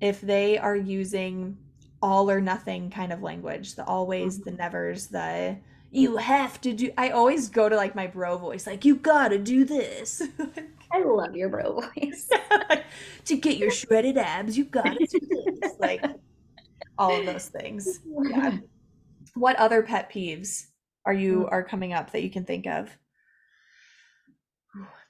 if 0.00 0.20
they 0.20 0.58
are 0.58 0.76
using 0.76 1.56
all 2.02 2.30
or 2.30 2.40
nothing 2.40 2.90
kind 2.90 3.12
of 3.12 3.22
language, 3.22 3.74
the 3.74 3.84
always, 3.84 4.38
the 4.38 4.50
mm-hmm. 4.50 4.58
nevers, 4.58 5.06
the 5.06 5.56
you 5.90 6.16
have 6.16 6.60
to 6.60 6.72
do 6.72 6.90
I 6.98 7.10
always 7.10 7.48
go 7.48 7.68
to 7.68 7.76
like 7.76 7.94
my 7.94 8.08
bro 8.08 8.36
voice, 8.36 8.66
like 8.66 8.84
you 8.84 8.96
gotta 8.96 9.38
do 9.38 9.64
this. 9.64 10.20
I 10.92 11.02
love 11.02 11.34
your 11.34 11.48
bro 11.48 11.80
voice. 11.80 12.28
to 13.24 13.36
get 13.36 13.56
your 13.56 13.70
shredded 13.70 14.18
abs, 14.18 14.58
you 14.58 14.64
gotta 14.64 14.98
do 14.98 15.20
this. 15.60 15.72
like 15.78 16.04
all 16.98 17.18
of 17.18 17.26
those 17.26 17.48
things. 17.48 18.00
Yeah. 18.28 18.58
What 19.34 19.56
other 19.56 19.82
pet 19.82 20.10
peeves 20.10 20.66
are 21.04 21.12
you 21.12 21.44
Mm. 21.44 21.52
are 21.52 21.62
coming 21.64 21.92
up 21.92 22.12
that 22.12 22.22
you 22.22 22.30
can 22.30 22.44
think 22.44 22.66
of? 22.66 22.96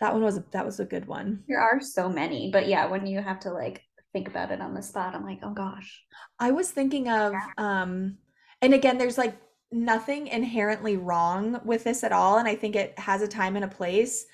That 0.01 0.13
one 0.13 0.23
was 0.23 0.37
a, 0.37 0.45
that 0.53 0.67
was 0.67 0.81
a 0.81 0.85
good 0.85 1.07
one. 1.07 1.45
There 1.49 1.61
are 1.61 1.81
so 1.81 2.09
many, 2.09 2.51
but 2.51 2.69
yeah, 2.69 2.87
when 2.87 3.07
you 3.07 3.21
have 3.21 3.41
to 3.41 3.53
like 3.53 3.83
think 4.13 4.29
about 4.29 4.51
it 4.51 4.61
on 4.61 4.75
the 4.75 4.83
spot, 4.83 5.15
I'm 5.15 5.25
like, 5.25 5.41
oh 5.43 5.55
gosh. 5.55 6.03
I 6.39 6.51
was 6.51 6.71
thinking 6.71 7.09
of 7.09 7.35
um 7.59 8.19
and 8.61 8.75
again 8.75 8.99
there's 8.99 9.19
like 9.19 9.37
nothing 9.73 10.27
inherently 10.29 10.97
wrong 10.97 11.61
with 11.65 11.85
this 11.85 12.05
at 12.05 12.13
all 12.13 12.39
and 12.39 12.47
I 12.47 12.55
think 12.55 12.77
it 12.77 12.99
has 12.99 13.23
a 13.23 13.29
time 13.29 13.57
and 13.57 13.65
a 13.65 13.69
place 13.69 14.27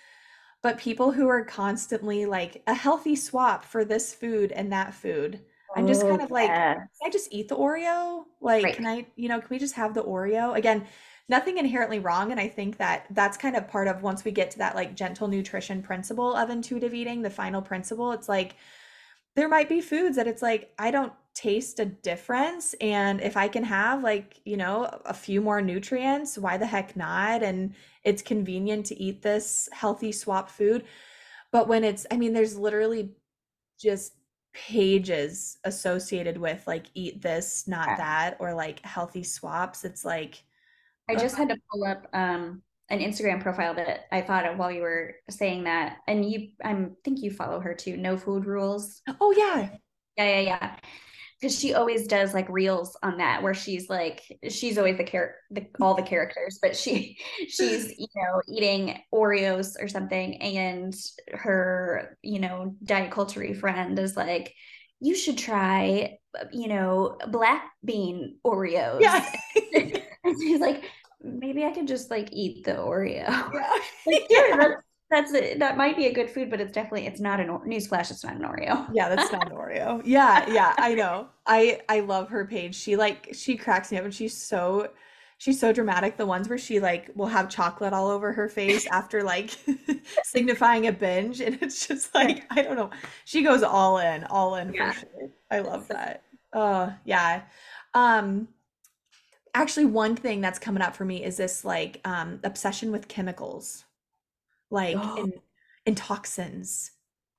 but 0.62 0.76
people 0.76 1.10
who 1.12 1.28
are 1.28 1.44
constantly 1.44 2.26
like 2.26 2.62
a 2.66 2.74
healthy 2.74 3.16
swap 3.16 3.64
for 3.64 3.84
this 3.84 4.14
food 4.14 4.52
and 4.52 4.72
that 4.72 4.92
food 4.92 5.40
I'm 5.76 5.86
just 5.86 6.02
oh, 6.02 6.08
kind 6.08 6.22
of 6.22 6.30
like 6.30 6.50
can 7.00 7.08
I 7.08 7.10
just 7.10 7.32
eat 7.32 7.48
the 7.48 7.56
Oreo? 7.56 8.24
Like, 8.40 8.62
Right. 8.64 8.76
can 8.76 8.86
I, 8.86 9.06
you 9.16 9.28
know, 9.28 9.40
can 9.40 9.48
we 9.50 9.58
just 9.58 9.74
have 9.74 9.94
the 9.94 10.02
Oreo? 10.02 10.56
Again, 10.56 10.86
nothing 11.28 11.58
inherently 11.58 11.98
wrong. 11.98 12.30
And 12.30 12.40
I 12.40 12.48
think 12.48 12.76
that 12.78 13.06
that's 13.10 13.36
kind 13.38 13.56
of 13.56 13.68
part 13.68 13.88
of 13.88 14.02
once 14.02 14.24
we 14.24 14.32
get 14.32 14.50
to 14.52 14.58
that 14.58 14.74
like 14.74 14.94
gentle 14.96 15.28
nutrition 15.28 15.82
principle 15.82 16.34
of 16.34 16.50
intuitive 16.50 16.92
eating, 16.94 17.22
the 17.22 17.30
final 17.30 17.62
principle, 17.62 18.12
it's 18.12 18.28
like 18.28 18.56
there 19.36 19.48
might 19.48 19.68
be 19.68 19.80
foods 19.80 20.16
that 20.16 20.26
it's 20.26 20.42
like 20.42 20.72
I 20.78 20.90
don't 20.90 21.12
taste 21.34 21.78
a 21.80 21.84
difference. 21.86 22.74
And 22.80 23.20
if 23.20 23.36
I 23.36 23.48
can 23.48 23.64
have 23.64 24.02
like, 24.02 24.40
you 24.44 24.56
know, 24.56 24.84
a 25.04 25.14
few 25.14 25.40
more 25.40 25.62
nutrients, 25.62 26.36
why 26.36 26.56
the 26.56 26.66
heck 26.66 26.96
not? 26.96 27.42
And 27.42 27.74
it's 28.04 28.22
convenient 28.22 28.86
to 28.86 29.00
eat 29.00 29.22
this 29.22 29.68
healthy 29.72 30.12
swap 30.12 30.50
food. 30.50 30.84
But 31.52 31.68
when 31.68 31.84
it's, 31.84 32.06
I 32.10 32.16
mean, 32.16 32.32
there's 32.32 32.56
literally 32.58 33.12
just 33.80 34.12
pages 34.52 35.58
associated 35.64 36.36
with 36.36 36.66
like 36.66 36.86
eat 36.94 37.22
this, 37.22 37.66
not 37.68 37.88
Yeah. 37.88 37.96
that, 37.96 38.36
or 38.40 38.54
like 38.54 38.84
healthy 38.84 39.22
swaps. 39.22 39.84
It's 39.84 40.04
like, 40.04 40.42
I 41.08 41.16
just 41.16 41.36
had 41.36 41.48
to 41.48 41.56
pull 41.70 41.84
up 41.84 42.06
um 42.12 42.62
an 42.88 42.98
Instagram 43.00 43.40
profile 43.40 43.74
that 43.74 44.06
I 44.10 44.20
thought 44.20 44.46
of 44.46 44.58
while 44.58 44.70
you 44.72 44.82
were 44.82 45.14
saying 45.28 45.64
that. 45.64 45.98
And 46.08 46.28
you 46.30 46.48
I 46.64 46.86
think 47.04 47.20
you 47.22 47.30
follow 47.30 47.60
her 47.60 47.74
too, 47.74 47.96
No 47.96 48.16
Food 48.16 48.46
Rules. 48.46 49.02
oh 49.20 49.32
yeah, 49.36 49.70
Yeah, 50.16 50.24
yeah, 50.24 50.40
yeah. 50.40 50.76
Because 51.40 51.58
she 51.58 51.74
always 51.74 52.06
does 52.06 52.34
like 52.34 52.48
reels 52.48 52.96
on 53.02 53.18
that 53.18 53.42
where 53.42 53.54
she's 53.54 53.88
like 53.88 54.22
she's 54.48 54.76
always 54.76 54.98
the 54.98 55.04
character 55.04 55.36
all 55.80 55.94
the 55.94 56.02
characters, 56.02 56.58
but 56.60 56.76
she 56.76 57.16
she's 57.48 57.98
you 57.98 58.06
know 58.16 58.42
eating 58.48 59.00
Oreos 59.14 59.74
or 59.80 59.88
something, 59.88 60.36
and 60.42 60.94
her 61.32 62.18
you 62.22 62.40
know 62.40 62.74
diet 62.84 63.10
culture 63.10 63.54
friend 63.54 63.98
is 63.98 64.16
like, 64.16 64.54
you 65.00 65.14
should 65.14 65.38
try 65.38 66.18
you 66.52 66.68
know 66.68 67.16
black 67.28 67.70
bean 67.84 68.36
Oreos. 68.46 69.00
yeah, 69.00 69.24
and 70.24 70.36
she's 70.40 70.60
like, 70.60 70.84
maybe 71.22 71.64
I 71.64 71.70
could 71.70 71.88
just 71.88 72.10
like 72.10 72.28
eat 72.32 72.64
the 72.64 72.72
Oreo. 72.74 73.26
yeah. 73.52 73.78
Like, 74.06 74.26
yeah, 74.30 74.56
that's 74.56 74.82
that's 75.10 75.32
it. 75.34 75.58
That 75.58 75.76
might 75.76 75.96
be 75.96 76.06
a 76.06 76.12
good 76.12 76.30
food, 76.30 76.50
but 76.50 76.60
it's 76.60 76.72
definitely 76.72 77.06
it's 77.06 77.20
not 77.20 77.40
an 77.40 77.48
newsflash. 77.48 78.10
It's 78.10 78.22
not 78.24 78.36
an 78.36 78.42
Oreo. 78.42 78.88
Yeah, 78.94 79.08
that's 79.08 79.32
not 79.32 79.50
an 79.50 79.56
Oreo. 79.56 80.02
Yeah, 80.06 80.48
yeah, 80.50 80.74
I 80.78 80.94
know. 80.94 81.28
I 81.46 81.80
I 81.88 82.00
love 82.00 82.28
her 82.28 82.46
page. 82.46 82.74
She 82.76 82.96
like 82.96 83.30
she 83.32 83.56
cracks 83.56 83.90
me 83.90 83.98
up 83.98 84.04
and 84.04 84.14
she's 84.14 84.36
so 84.36 84.90
she's 85.38 85.58
so 85.58 85.72
dramatic. 85.72 86.16
The 86.16 86.26
ones 86.26 86.48
where 86.48 86.58
she 86.58 86.78
like 86.80 87.10
will 87.16 87.26
have 87.26 87.48
chocolate 87.48 87.92
all 87.92 88.08
over 88.08 88.32
her 88.32 88.48
face 88.48 88.86
after 88.92 89.22
like 89.24 89.50
signifying 90.24 90.86
a 90.86 90.92
binge 90.92 91.40
and 91.40 91.58
it's 91.60 91.86
just 91.88 92.14
like 92.14 92.44
I 92.50 92.62
don't 92.62 92.76
know. 92.76 92.90
She 93.24 93.42
goes 93.42 93.62
all 93.62 93.98
in, 93.98 94.24
all 94.24 94.54
in 94.56 94.72
Yeah. 94.72 94.92
for 94.92 95.00
sure. 95.00 95.28
I 95.50 95.58
love 95.60 95.88
that. 95.88 96.22
Oh, 96.52 96.92
yeah. 97.04 97.42
Um 97.94 98.48
actually 99.54 99.84
one 99.84 100.14
thing 100.16 100.40
that's 100.40 100.58
coming 100.58 100.82
up 100.82 100.94
for 100.94 101.04
me 101.04 101.24
is 101.24 101.36
this 101.36 101.64
like 101.64 102.00
um 102.04 102.40
obsession 102.44 102.92
with 102.92 103.08
chemicals. 103.08 103.84
Like 104.70 104.96
in 105.18 105.32
in 105.86 105.94
toxins. 105.94 106.90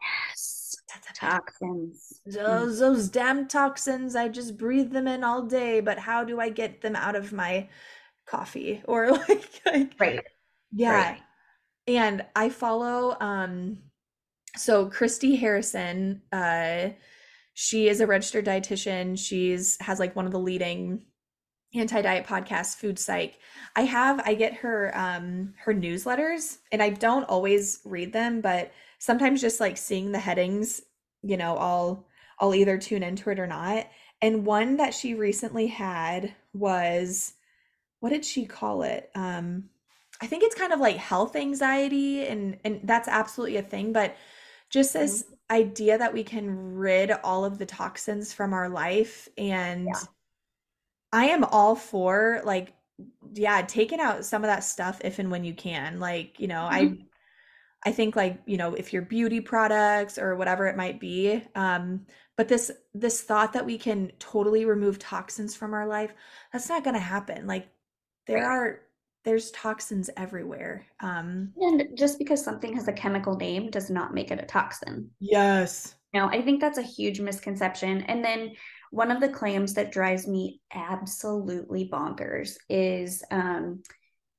Yes. 0.01 0.75
Toxins. 1.15 2.19
Those 2.25 2.79
those 2.79 3.09
damn 3.09 3.47
toxins, 3.47 4.15
I 4.15 4.27
just 4.27 4.57
breathe 4.57 4.91
them 4.91 5.07
in 5.07 5.23
all 5.23 5.43
day, 5.43 5.79
but 5.79 5.99
how 5.99 6.23
do 6.23 6.39
I 6.39 6.49
get 6.49 6.81
them 6.81 6.95
out 6.95 7.15
of 7.15 7.31
my 7.31 7.69
coffee? 8.25 8.81
Or 8.87 9.11
like, 9.11 9.61
like 9.65 9.93
Right. 9.99 10.21
yeah. 10.71 10.91
Right. 10.93 11.21
And 11.87 12.25
I 12.35 12.49
follow 12.49 13.15
um 13.19 13.79
so 14.57 14.87
Christy 14.87 15.35
Harrison, 15.35 16.21
uh 16.31 16.89
she 17.53 17.87
is 17.87 17.99
a 18.01 18.07
registered 18.07 18.45
dietitian. 18.45 19.17
She's 19.19 19.77
has 19.81 19.99
like 19.99 20.15
one 20.15 20.25
of 20.25 20.31
the 20.31 20.39
leading 20.39 21.05
anti-diet 21.73 22.25
podcast 22.25 22.75
Food 22.77 22.99
Psych. 22.99 23.39
I 23.75 23.81
have 23.81 24.21
I 24.25 24.33
get 24.33 24.53
her 24.55 24.91
um 24.97 25.53
her 25.57 25.73
newsletters 25.73 26.57
and 26.71 26.81
I 26.83 26.89
don't 26.89 27.23
always 27.25 27.79
read 27.85 28.13
them, 28.13 28.41
but 28.41 28.71
sometimes 28.99 29.41
just 29.41 29.59
like 29.59 29.77
seeing 29.77 30.11
the 30.11 30.19
headings, 30.19 30.81
you 31.21 31.37
know, 31.37 31.57
I'll 31.57 32.07
I'll 32.39 32.55
either 32.55 32.77
tune 32.77 33.03
into 33.03 33.29
it 33.29 33.39
or 33.39 33.47
not. 33.47 33.87
And 34.21 34.45
one 34.45 34.77
that 34.77 34.93
she 34.93 35.13
recently 35.15 35.67
had 35.67 36.33
was 36.53 37.33
what 37.99 38.09
did 38.09 38.25
she 38.25 38.45
call 38.45 38.83
it? 38.83 39.09
Um 39.15 39.69
I 40.21 40.27
think 40.27 40.43
it's 40.43 40.55
kind 40.55 40.73
of 40.73 40.79
like 40.79 40.97
health 40.97 41.35
anxiety 41.35 42.27
and 42.27 42.59
and 42.63 42.81
that's 42.83 43.07
absolutely 43.07 43.57
a 43.57 43.63
thing, 43.63 43.93
but 43.93 44.15
just 44.69 44.93
this 44.93 45.25
idea 45.49 45.97
that 45.97 46.13
we 46.13 46.23
can 46.23 46.75
rid 46.75 47.11
all 47.11 47.43
of 47.45 47.57
the 47.57 47.65
toxins 47.65 48.33
from 48.33 48.53
our 48.53 48.69
life 48.69 49.27
and 49.37 49.87
Yeah. 49.87 49.99
I 51.13 51.25
am 51.27 51.43
all 51.43 51.75
for 51.75 52.41
like 52.45 52.73
yeah, 53.33 53.61
taking 53.63 53.99
out 53.99 54.25
some 54.25 54.43
of 54.43 54.47
that 54.47 54.63
stuff 54.63 55.01
if 55.03 55.19
and 55.19 55.31
when 55.31 55.43
you 55.43 55.53
can. 55.53 55.99
Like, 55.99 56.39
you 56.39 56.47
know, 56.47 56.61
I 56.63 56.97
I 57.85 57.91
think 57.91 58.15
like, 58.15 58.41
you 58.45 58.57
know, 58.57 58.75
if 58.75 58.93
you're 58.93 59.01
beauty 59.03 59.41
products 59.41 60.17
or 60.19 60.35
whatever 60.35 60.67
it 60.67 60.77
might 60.77 60.99
be, 60.99 61.43
um, 61.55 62.05
but 62.37 62.47
this 62.47 62.71
this 62.93 63.21
thought 63.23 63.53
that 63.53 63.65
we 63.65 63.77
can 63.77 64.11
totally 64.19 64.65
remove 64.65 64.99
toxins 64.99 65.55
from 65.55 65.73
our 65.73 65.87
life, 65.87 66.13
that's 66.53 66.69
not 66.69 66.83
going 66.83 66.95
to 66.95 66.99
happen. 67.01 67.47
Like 67.47 67.69
there 68.27 68.43
Right. 68.43 68.45
are 68.45 68.81
there's 69.25 69.51
toxins 69.51 70.09
everywhere. 70.17 70.87
Um, 71.01 71.53
And 71.55 71.97
just 71.97 72.17
because 72.19 72.43
something 72.43 72.73
has 72.75 72.89
a 72.89 72.93
chemical 72.93 73.37
name 73.37 73.69
does 73.69 73.89
not 73.89 74.13
make 74.13 74.31
it 74.31 74.43
a 74.43 74.45
toxin. 74.45 75.11
yes. 75.19 75.95
No, 76.13 76.27
I 76.27 76.41
think 76.41 76.59
that's 76.59 76.77
a 76.77 76.81
huge 76.83 77.21
misconception. 77.21 78.03
And 78.03 78.23
then 78.23 78.53
one 78.91 79.11
of 79.11 79.19
the 79.21 79.29
claims 79.29 79.73
that 79.75 79.91
drives 79.91 80.27
me 80.27 80.61
absolutely 80.73 81.89
bonkers 81.89 82.57
is 82.69 83.23
um, 83.31 83.83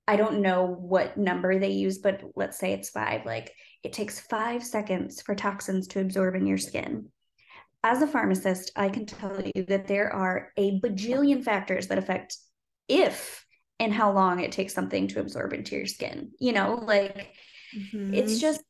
I 0.07 0.17
don't 0.17 0.41
know 0.41 0.67
what 0.67 1.17
number 1.17 1.59
they 1.59 1.71
use, 1.71 1.99
but 1.99 2.23
let's 2.37 2.59
say 2.59 2.73
it's 2.73 2.91
five. 2.91 3.25
Like 3.27 3.53
it 3.83 3.93
takes 3.93 4.21
five 4.21 4.62
seconds 4.65 5.23
for 5.23 5.35
toxins 5.35 5.88
to 5.88 6.01
absorb 6.01 6.35
in 6.35 6.47
your 6.47 6.59
skin. 6.59 7.09
As 7.85 8.03
a 8.03 8.07
pharmacist, 8.07 8.71
I 8.77 8.88
can 8.91 9.07
tell 9.07 9.41
you 9.55 9.65
that 9.65 9.88
there 9.88 10.12
are 10.12 10.53
a 10.57 10.81
bajillion 10.81 11.43
factors 11.43 11.88
that 11.88 11.99
affect 11.99 12.37
if 12.88 13.45
and 13.81 13.93
how 13.93 14.12
long 14.12 14.41
it 14.41 14.53
takes 14.53 14.75
something 14.75 15.09
to 15.09 15.21
absorb 15.21 15.53
into 15.53 15.77
your 15.77 15.87
skin. 15.87 16.31
You 16.38 16.53
know, 16.53 16.75
like 16.87 17.35
it's 18.12 18.38
Mhm. 18.38 18.41
just 18.41 18.62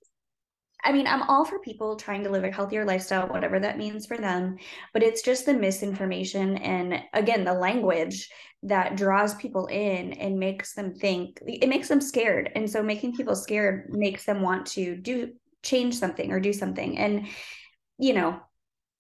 I 0.85 0.93
mean, 0.93 1.07
I'm 1.07 1.23
all 1.23 1.45
for 1.45 1.59
people 1.61 1.97
trying 1.97 2.25
to 2.25 2.31
live 2.31 2.45
a 2.45 2.51
healthier 2.51 2.85
lifestyle, 2.85 3.29
whatever 3.29 3.61
that 3.61 3.79
means 3.79 4.07
for 4.07 4.17
them, 4.17 4.57
but 4.93 5.03
it's 5.03 5.23
just 5.23 5.47
the 5.47 5.55
misinformation 5.55 6.57
and 6.59 7.03
again, 7.13 7.45
the 7.45 7.55
language 7.55 8.31
that 8.65 8.97
draws 8.97 9.35
people 9.37 9.67
in 9.67 10.13
and 10.15 10.39
makes 10.39 10.75
them 10.75 10.95
think 10.95 11.39
it 11.47 11.69
makes 11.69 11.89
them 11.89 12.01
scared. 12.01 12.51
And 12.55 12.69
so 12.69 12.83
making 12.83 13.17
people 13.17 13.37
scared 13.37 13.91
makes 13.91 14.25
them 14.25 14.43
want 14.43 14.67
to 14.69 14.97
do 14.97 15.33
change 15.63 15.97
something 15.97 16.33
or 16.33 16.41
do 16.41 16.53
something. 16.53 16.99
And 16.99 17.29
you 17.99 18.15
know, 18.15 18.41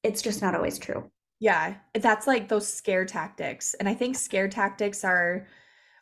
it's 0.03 0.23
just 0.23 0.43
not 0.43 0.55
always 0.55 0.79
true. 0.79 1.11
Yeah, 1.41 1.75
that's 1.95 2.29
like 2.29 2.49
those 2.49 2.73
scare 2.73 3.05
tactics. 3.05 3.75
And 3.75 3.89
I 3.89 3.95
think 3.95 4.17
scare 4.17 4.49
tactics 4.49 5.05
are 5.05 5.49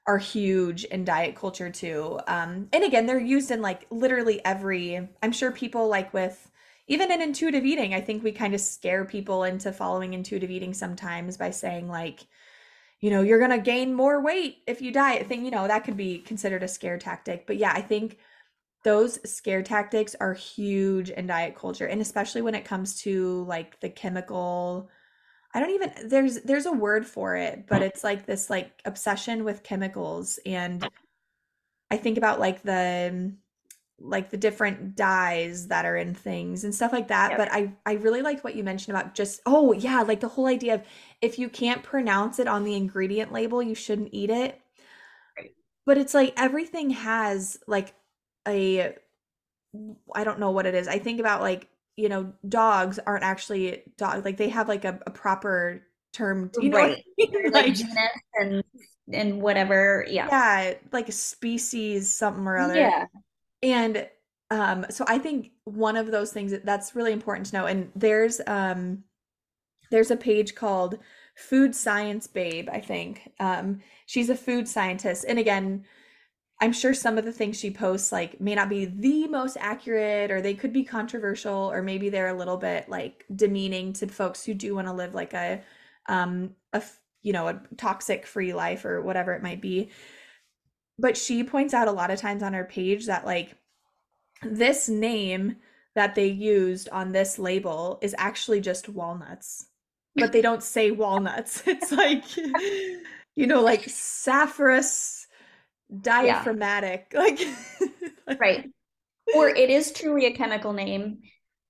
are 0.06 0.18
huge 0.18 0.84
in 0.84 1.04
diet 1.04 1.36
culture 1.36 1.70
too. 1.70 2.18
Um, 2.26 2.68
and 2.72 2.84
again, 2.84 3.06
they're 3.06 3.20
used 3.20 3.50
in 3.50 3.62
like 3.62 3.86
literally 3.90 4.44
every, 4.44 5.08
I'm 5.22 5.32
sure 5.32 5.52
people 5.52 5.88
like 5.88 6.12
with 6.12 6.50
even 6.86 7.12
in 7.12 7.22
intuitive 7.22 7.64
eating, 7.64 7.94
I 7.94 8.00
think 8.00 8.24
we 8.24 8.32
kind 8.32 8.52
of 8.54 8.60
scare 8.60 9.04
people 9.04 9.44
into 9.44 9.72
following 9.72 10.12
intuitive 10.12 10.50
eating 10.50 10.74
sometimes 10.74 11.36
by 11.36 11.50
saying 11.50 11.88
like, 11.88 12.26
you 13.00 13.10
know, 13.10 13.22
you're 13.22 13.38
going 13.38 13.52
to 13.52 13.58
gain 13.58 13.94
more 13.94 14.20
weight 14.22 14.58
if 14.66 14.82
you 14.82 14.92
diet. 14.92 15.28
thing, 15.28 15.44
you 15.44 15.52
know, 15.52 15.68
that 15.68 15.84
could 15.84 15.96
be 15.96 16.18
considered 16.18 16.64
a 16.64 16.68
scare 16.68 16.98
tactic. 16.98 17.46
But 17.46 17.58
yeah, 17.58 17.72
I 17.72 17.80
think 17.80 18.18
those 18.82 19.20
scare 19.30 19.62
tactics 19.62 20.16
are 20.20 20.34
huge 20.34 21.10
in 21.10 21.26
diet 21.26 21.54
culture 21.54 21.86
and 21.86 22.00
especially 22.00 22.42
when 22.42 22.54
it 22.54 22.64
comes 22.64 23.00
to 23.02 23.44
like 23.44 23.78
the 23.80 23.90
chemical 23.90 24.88
I 25.52 25.60
don't 25.60 25.70
even 25.70 25.92
there's 26.04 26.40
there's 26.42 26.66
a 26.66 26.72
word 26.72 27.06
for 27.06 27.36
it, 27.36 27.66
but 27.68 27.76
mm-hmm. 27.76 27.84
it's 27.84 28.04
like 28.04 28.26
this 28.26 28.50
like 28.50 28.80
obsession 28.84 29.44
with 29.44 29.62
chemicals 29.62 30.38
and 30.46 30.84
oh. 30.84 30.88
I 31.90 31.96
think 31.96 32.18
about 32.18 32.38
like 32.38 32.62
the 32.62 33.10
um, 33.12 33.38
like 33.98 34.30
the 34.30 34.36
different 34.36 34.96
dyes 34.96 35.68
that 35.68 35.84
are 35.84 35.96
in 35.96 36.14
things 36.14 36.64
and 36.64 36.74
stuff 36.74 36.92
like 36.92 37.08
that, 37.08 37.30
Yep. 37.30 37.38
but 37.38 37.52
I 37.52 37.72
I 37.84 37.94
really 37.94 38.22
liked 38.22 38.44
what 38.44 38.54
you 38.54 38.62
mentioned 38.64 38.96
about 38.96 39.14
just 39.14 39.40
oh 39.46 39.72
yeah, 39.72 40.02
like 40.02 40.20
the 40.20 40.28
whole 40.28 40.46
idea 40.46 40.74
of 40.74 40.82
if 41.20 41.38
you 41.38 41.48
can't 41.48 41.82
pronounce 41.82 42.38
it 42.38 42.48
on 42.48 42.64
the 42.64 42.74
ingredient 42.76 43.32
label, 43.32 43.62
you 43.62 43.74
shouldn't 43.74 44.10
eat 44.12 44.30
it. 44.30 44.60
Right. 45.36 45.50
But 45.84 45.98
it's 45.98 46.14
like 46.14 46.32
everything 46.36 46.90
has 46.90 47.58
like 47.66 47.92
a 48.46 48.94
I 50.14 50.24
don't 50.24 50.40
know 50.40 50.50
what 50.50 50.66
it 50.66 50.74
is. 50.74 50.88
I 50.88 50.98
think 50.98 51.20
about 51.20 51.40
like, 51.42 51.68
you 51.96 52.08
know, 52.08 52.32
dogs 52.48 52.98
aren't 53.06 53.24
actually 53.24 53.82
dog 53.98 54.24
like 54.24 54.36
they 54.36 54.48
have 54.48 54.68
like 54.68 54.84
a, 54.84 54.98
a 55.06 55.10
proper 55.10 55.82
term, 56.12 56.50
you 56.58 56.70
know 56.70 56.78
what 56.78 56.92
I 56.92 57.02
mean? 57.18 57.52
Like 57.52 57.66
Like 57.66 57.74
genus 57.74 58.10
and 58.34 58.64
and 59.12 59.42
whatever. 59.42 60.06
Yeah. 60.08 60.28
yeah, 60.30 60.74
like 60.92 61.08
a 61.08 61.12
species 61.12 62.16
something 62.16 62.46
or 62.46 62.58
other. 62.58 62.76
Yeah. 62.76 63.06
And 63.62 64.08
um 64.50 64.86
so 64.90 65.04
I 65.08 65.18
think 65.18 65.52
one 65.64 65.96
of 65.96 66.10
those 66.10 66.32
things 66.32 66.52
that 66.52 66.64
that's 66.64 66.94
really 66.96 67.12
important 67.12 67.46
to 67.48 67.56
know 67.56 67.66
and 67.66 67.90
there's 67.94 68.40
um 68.46 69.04
there's 69.90 70.10
a 70.10 70.16
page 70.16 70.54
called 70.54 70.98
Food 71.36 71.74
Science 71.74 72.26
Babe, 72.26 72.68
I 72.70 72.80
think. 72.80 73.30
Um 73.40 73.80
she's 74.06 74.30
a 74.30 74.36
food 74.36 74.68
scientist 74.68 75.24
and 75.28 75.38
again, 75.38 75.84
I'm 76.60 76.72
sure 76.72 76.92
some 76.92 77.16
of 77.16 77.24
the 77.24 77.32
things 77.32 77.58
she 77.58 77.70
posts 77.70 78.12
like 78.12 78.40
may 78.40 78.54
not 78.54 78.68
be 78.68 78.84
the 78.84 79.28
most 79.28 79.56
accurate 79.58 80.30
or 80.30 80.42
they 80.42 80.54
could 80.54 80.72
be 80.72 80.84
controversial 80.84 81.70
or 81.72 81.82
maybe 81.82 82.10
they're 82.10 82.28
a 82.28 82.36
little 82.36 82.58
bit 82.58 82.88
like 82.88 83.24
demeaning 83.34 83.94
to 83.94 84.06
folks 84.06 84.44
who 84.44 84.52
do 84.52 84.74
want 84.74 84.86
to 84.86 84.92
live 84.92 85.14
like 85.14 85.32
a 85.32 85.62
um 86.06 86.54
a 86.72 86.82
you 87.22 87.32
know 87.32 87.48
a 87.48 87.60
toxic 87.76 88.26
free 88.26 88.52
life 88.52 88.84
or 88.84 89.00
whatever 89.00 89.32
it 89.32 89.42
might 89.42 89.60
be. 89.60 89.90
But 90.98 91.16
she 91.16 91.44
points 91.44 91.72
out 91.72 91.88
a 91.88 91.92
lot 91.92 92.10
of 92.10 92.20
times 92.20 92.42
on 92.42 92.52
her 92.52 92.64
page 92.64 93.06
that 93.06 93.24
like 93.24 93.56
this 94.42 94.88
name 94.88 95.56
that 95.94 96.14
they 96.14 96.26
used 96.26 96.88
on 96.90 97.12
this 97.12 97.38
label 97.38 97.98
is 98.02 98.14
actually 98.18 98.60
just 98.60 98.88
walnuts 98.88 99.66
but 100.16 100.32
they 100.32 100.42
don't 100.42 100.62
say 100.62 100.90
walnuts. 100.90 101.62
It's 101.66 101.92
like 101.92 102.24
you 103.36 103.46
know 103.46 103.62
like 103.62 103.84
saffrous 103.88 105.19
diaphragmatic 106.00 107.12
like 107.14 107.40
Right. 108.38 108.64
Or 109.34 109.48
it 109.48 109.70
is 109.70 109.92
truly 109.92 110.26
a 110.26 110.32
chemical 110.32 110.72
name 110.72 111.20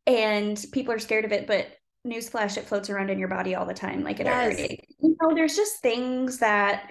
and 0.06 0.62
people 0.72 0.94
are 0.94 0.98
scared 0.98 1.24
of 1.24 1.33
it, 1.33 1.46
but 1.46 1.66
newsflash, 2.06 2.56
it 2.56 2.66
floats 2.66 2.90
around 2.90 3.11
in 3.11 3.18
your 3.18 3.28
body 3.28 3.54
all 3.54 3.66
the 3.66 3.74
time. 3.74 4.02
Like 4.02 4.20
it 4.20 4.26
Yes. 4.26 4.54
already, 4.54 4.80
you 4.98 5.16
know, 5.20 5.35
there's 5.35 5.56
just 5.56 5.83
things 5.83 6.38
that 6.38 6.90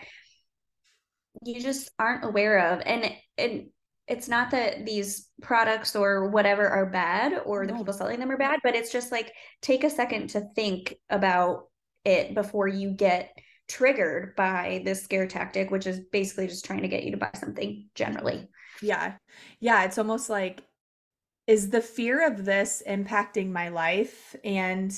you 1.43 1.61
just 1.61 1.89
aren't 1.97 2.25
aware 2.25 2.73
of. 2.73 2.81
And 2.85 3.11
and 3.37 3.67
it's 4.07 4.27
not 4.27 4.51
that 4.51 4.85
these 4.85 5.27
products 5.41 5.95
or 5.95 6.29
whatever 6.29 6.67
are 6.67 6.87
bad 6.87 7.41
or 7.45 7.65
the 7.67 7.73
No. 7.73 7.77
people 7.79 7.93
selling 7.93 8.19
them 8.19 8.31
are 8.31 8.37
bad, 8.37 8.59
but 8.63 8.75
it's 8.75 8.91
just 8.91 9.11
like 9.11 9.31
take 9.61 9.83
a 9.83 9.89
second 9.89 10.31
to 10.31 10.41
think 10.55 10.95
about 11.09 11.67
it 12.03 12.33
before 12.33 12.67
you 12.67 12.91
get 12.91 13.31
triggered 13.69 14.35
by 14.35 14.81
this 14.83 15.03
scare 15.03 15.27
tactic, 15.27 15.71
which 15.71 15.87
is 15.87 15.99
basically 15.99 16.47
just 16.47 16.65
trying 16.65 16.81
to 16.81 16.87
get 16.87 17.03
you 17.03 17.11
to 17.11 17.17
buy 17.17 17.31
something 17.35 17.87
generally. 17.95 18.49
Yeah. 18.81 19.13
Yeah, 19.59 19.85
it's 19.85 19.97
almost 19.97 20.29
like 20.29 20.63
is 21.47 21.69
the 21.69 21.81
fear 21.81 22.27
of 22.27 22.45
this 22.45 22.83
impacting 22.87 23.51
my 23.51 23.69
life? 23.69 24.35
And 24.43 24.91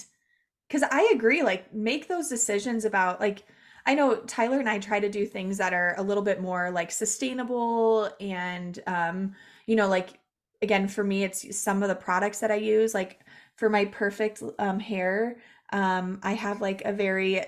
because 0.67 0.83
I 0.89 1.11
agree, 1.13 1.43
like 1.43 1.73
make 1.73 2.07
those 2.07 2.27
decisions 2.27 2.85
about 2.85 3.19
like 3.19 3.43
I 3.85 3.95
know 3.95 4.17
Tyler 4.21 4.59
and 4.59 4.69
I 4.69 4.79
try 4.79 4.99
to 4.99 5.09
do 5.09 5.25
things 5.25 5.57
that 5.57 5.73
are 5.73 5.95
a 5.97 6.03
little 6.03 6.23
bit 6.23 6.41
more 6.41 6.69
like 6.69 6.91
sustainable 6.91 8.09
and 8.19 8.79
um, 8.85 9.35
you 9.65 9.75
know, 9.75 9.87
like 9.87 10.19
again, 10.61 10.87
for 10.87 11.03
me, 11.03 11.23
it's 11.23 11.57
some 11.57 11.81
of 11.83 11.89
the 11.89 11.95
products 11.95 12.39
that 12.39 12.51
I 12.51 12.55
use, 12.55 12.93
like 12.93 13.21
for 13.55 13.69
my 13.69 13.85
perfect 13.85 14.43
um 14.59 14.79
hair, 14.79 15.37
um, 15.73 16.19
I 16.23 16.33
have 16.33 16.61
like 16.61 16.83
a 16.85 16.93
very 16.93 17.43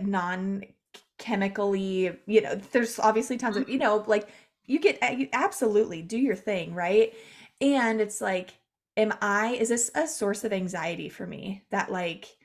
non-chemically, 1.20 2.20
you 2.26 2.42
know, 2.42 2.56
there's 2.56 3.00
obviously 3.00 3.38
tons 3.38 3.58
of, 3.58 3.70
you 3.70 3.78
know, 3.78 4.04
like 4.08 4.30
you 4.66 4.80
get 4.80 5.18
you 5.18 5.30
absolutely 5.34 6.02
do 6.02 6.18
your 6.18 6.36
thing, 6.36 6.74
right? 6.74 7.14
And 7.62 8.02
it's 8.02 8.22
like, 8.22 8.54
am 8.98 9.14
I, 9.22 9.54
is 9.56 9.70
this 9.70 9.92
a 9.96 10.08
source 10.08 10.44
of 10.44 10.54
anxiety 10.54 11.10
for 11.10 11.26
me 11.28 11.64
that 11.72 11.92
like 11.92 12.38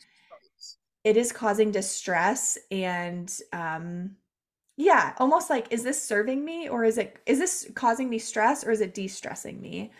it 1.04 1.16
is 1.16 1.32
causing 1.32 1.70
distress 1.70 2.58
and 2.70 3.40
um 3.52 4.16
yeah, 4.76 5.14
almost 5.18 5.50
like 5.50 5.68
is 5.72 5.84
this 5.84 6.02
serving 6.02 6.44
me 6.44 6.68
or 6.68 6.84
is 6.84 6.98
it 6.98 7.18
is 7.26 7.38
this 7.38 7.70
causing 7.74 8.10
me 8.10 8.18
stress 8.18 8.64
or 8.64 8.70
is 8.72 8.80
it 8.82 8.94
de-stressing 8.94 9.60
me? 9.60 9.92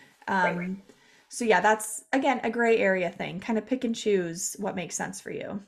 Right, 0.42 0.56
right. 0.56 0.70
Um 0.70 0.82
so 1.30 1.44
yeah, 1.44 1.60
that's 1.60 2.04
again 2.12 2.40
a 2.44 2.50
gray 2.50 2.78
area 2.78 3.10
thing. 3.10 3.40
Kind 3.40 3.58
of 3.58 3.66
pick 3.66 3.84
and 3.84 3.94
choose 3.96 4.56
what 4.60 4.76
makes 4.76 4.96
sense 4.96 5.20
for 5.20 5.30
you. 5.32 5.62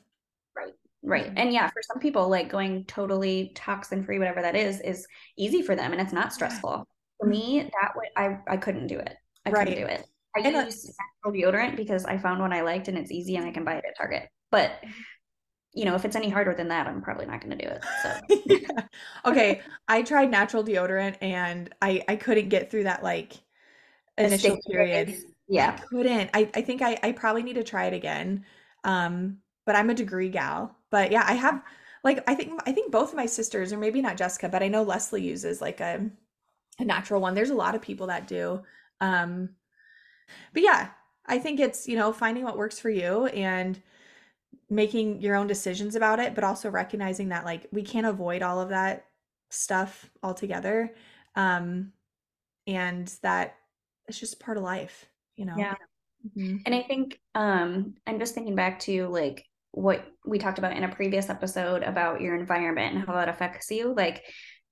Right. 1.03 1.23
Right. 1.23 1.31
Mhm. 1.31 1.37
And 1.37 1.53
yeah, 1.53 1.67
for 1.69 1.81
some 1.81 1.99
people, 1.99 2.29
like 2.29 2.49
going 2.49 2.85
totally 2.85 3.51
toxin 3.55 4.03
free, 4.03 4.19
whatever 4.19 4.41
that 4.41 4.55
is, 4.55 4.79
is 4.81 5.07
easy 5.37 5.61
for 5.61 5.75
them 5.75 5.91
and 5.93 6.01
it's 6.01 6.13
not 6.13 6.31
stressful. 6.33 6.85
For 7.19 7.27
me, 7.27 7.59
that 7.81 7.93
would 7.95 8.07
I 8.15 8.37
I 8.47 8.57
couldn't 8.57 8.87
do 8.87 8.99
it. 8.99 9.15
I 9.45 9.51
couldn't 9.51 9.75
do 9.75 9.85
it. 9.85 10.05
I 10.35 10.39
And 10.39 10.55
use 10.55 10.95
natural 11.23 11.33
deodorant 11.33 11.75
because 11.75 12.05
I 12.05 12.17
found 12.17 12.39
one 12.39 12.53
I 12.53 12.61
liked 12.61 12.87
and 12.87 12.97
it's 12.97 13.11
easy 13.11 13.35
and 13.35 13.45
I 13.45 13.51
can 13.51 13.63
buy 13.63 13.75
it 13.75 13.85
at 13.87 13.97
Target. 13.97 14.29
But 14.51 14.71
you 15.73 15.85
know, 15.85 15.95
if 15.95 16.05
it's 16.05 16.15
any 16.15 16.29
harder 16.29 16.53
than 16.53 16.67
that, 16.69 16.87
I'm 16.87 17.01
probably 17.01 17.25
not 17.25 17.41
going 17.41 17.57
to 17.57 17.65
do 17.65 17.71
it. 17.71 17.83
So 17.95 18.19
Yeah. 18.45 18.87
Okay, 19.25 19.61
I 19.87 20.01
tried 20.03 20.31
natural 20.31 20.63
deodorant 20.63 21.17
and 21.21 21.73
I 21.81 22.03
I 22.07 22.15
couldn't 22.15 22.49
get 22.49 22.71
through 22.71 22.83
that 22.85 23.03
like 23.03 23.33
initial 24.17 24.57
sticky 24.57 24.67
period. 24.69 25.09
is, 25.09 25.25
I 25.57 25.67
yeah, 25.67 25.79
couldn't. 25.89 26.31
I 26.33 26.49
I 26.55 26.61
think 26.63 26.81
I 26.81 26.99
I 27.03 27.11
probably 27.13 27.43
need 27.43 27.55
to 27.55 27.63
try 27.63 27.85
it 27.87 27.93
again. 27.93 28.45
Um, 28.83 29.39
but 29.65 29.75
I'm 29.75 29.89
a 29.89 29.95
degree 29.95 30.29
gal. 30.29 30.75
But 30.91 31.11
yeah, 31.11 31.23
I 31.27 31.33
have 31.33 31.63
like 32.03 32.23
I 32.27 32.35
think 32.35 32.61
I 32.67 32.73
think 32.73 32.91
both 32.91 33.11
of 33.11 33.15
my 33.17 33.27
sisters, 33.27 33.73
or 33.73 33.77
maybe 33.79 34.01
not 34.01 34.17
Jessica, 34.17 34.49
but 34.49 34.63
I 34.63 34.69
know 34.69 34.83
Leslie 34.83 35.23
uses 35.23 35.61
like 35.61 35.81
a 35.81 36.09
a 36.79 36.85
natural 36.85 37.21
one. 37.21 37.35
There's 37.35 37.51
a 37.51 37.55
lot 37.55 37.75
of 37.75 37.81
people 37.83 38.07
that 38.07 38.27
do. 38.27 38.63
Um, 39.01 39.51
but 40.53 40.63
yeah, 40.63 40.89
I 41.25 41.39
think 41.39 41.59
it's, 41.59 41.87
you 41.87 41.95
know, 41.95 42.11
finding 42.13 42.43
what 42.43 42.57
works 42.57 42.79
for 42.79 42.89
you 42.89 43.27
and 43.27 43.81
making 44.69 45.21
your 45.21 45.35
own 45.35 45.47
decisions 45.47 45.95
about 45.95 46.19
it, 46.19 46.35
but 46.35 46.43
also 46.43 46.69
recognizing 46.69 47.29
that 47.29 47.45
like 47.45 47.67
we 47.71 47.83
can't 47.83 48.07
avoid 48.07 48.41
all 48.41 48.61
of 48.61 48.69
that 48.69 49.07
stuff 49.49 50.11
altogether. 50.23 50.95
Um, 51.35 51.93
and 52.67 53.07
that 53.23 53.57
it's 54.07 54.19
just 54.19 54.39
part 54.39 54.57
of 54.57 54.63
life, 54.63 55.07
you 55.37 55.45
know? 55.45 55.57
yeah. 55.57 55.75
Mhm. 56.37 56.61
And 56.65 56.75
I 56.75 56.83
think 56.83 57.19
um 57.35 57.95
I'm 58.07 58.19
just 58.19 58.35
thinking 58.35 58.55
back 58.55 58.79
to 58.81 59.07
like 59.07 59.45
what 59.71 60.05
we 60.25 60.37
talked 60.37 60.57
about 60.57 60.75
in 60.75 60.83
a 60.83 60.95
previous 60.95 61.29
episode 61.29 61.83
about 61.83 62.21
your 62.21 62.35
environment 62.35 62.95
and 62.95 63.05
how 63.05 63.13
that 63.13 63.29
affects 63.29 63.71
you. 63.71 63.93
Like 63.95 64.23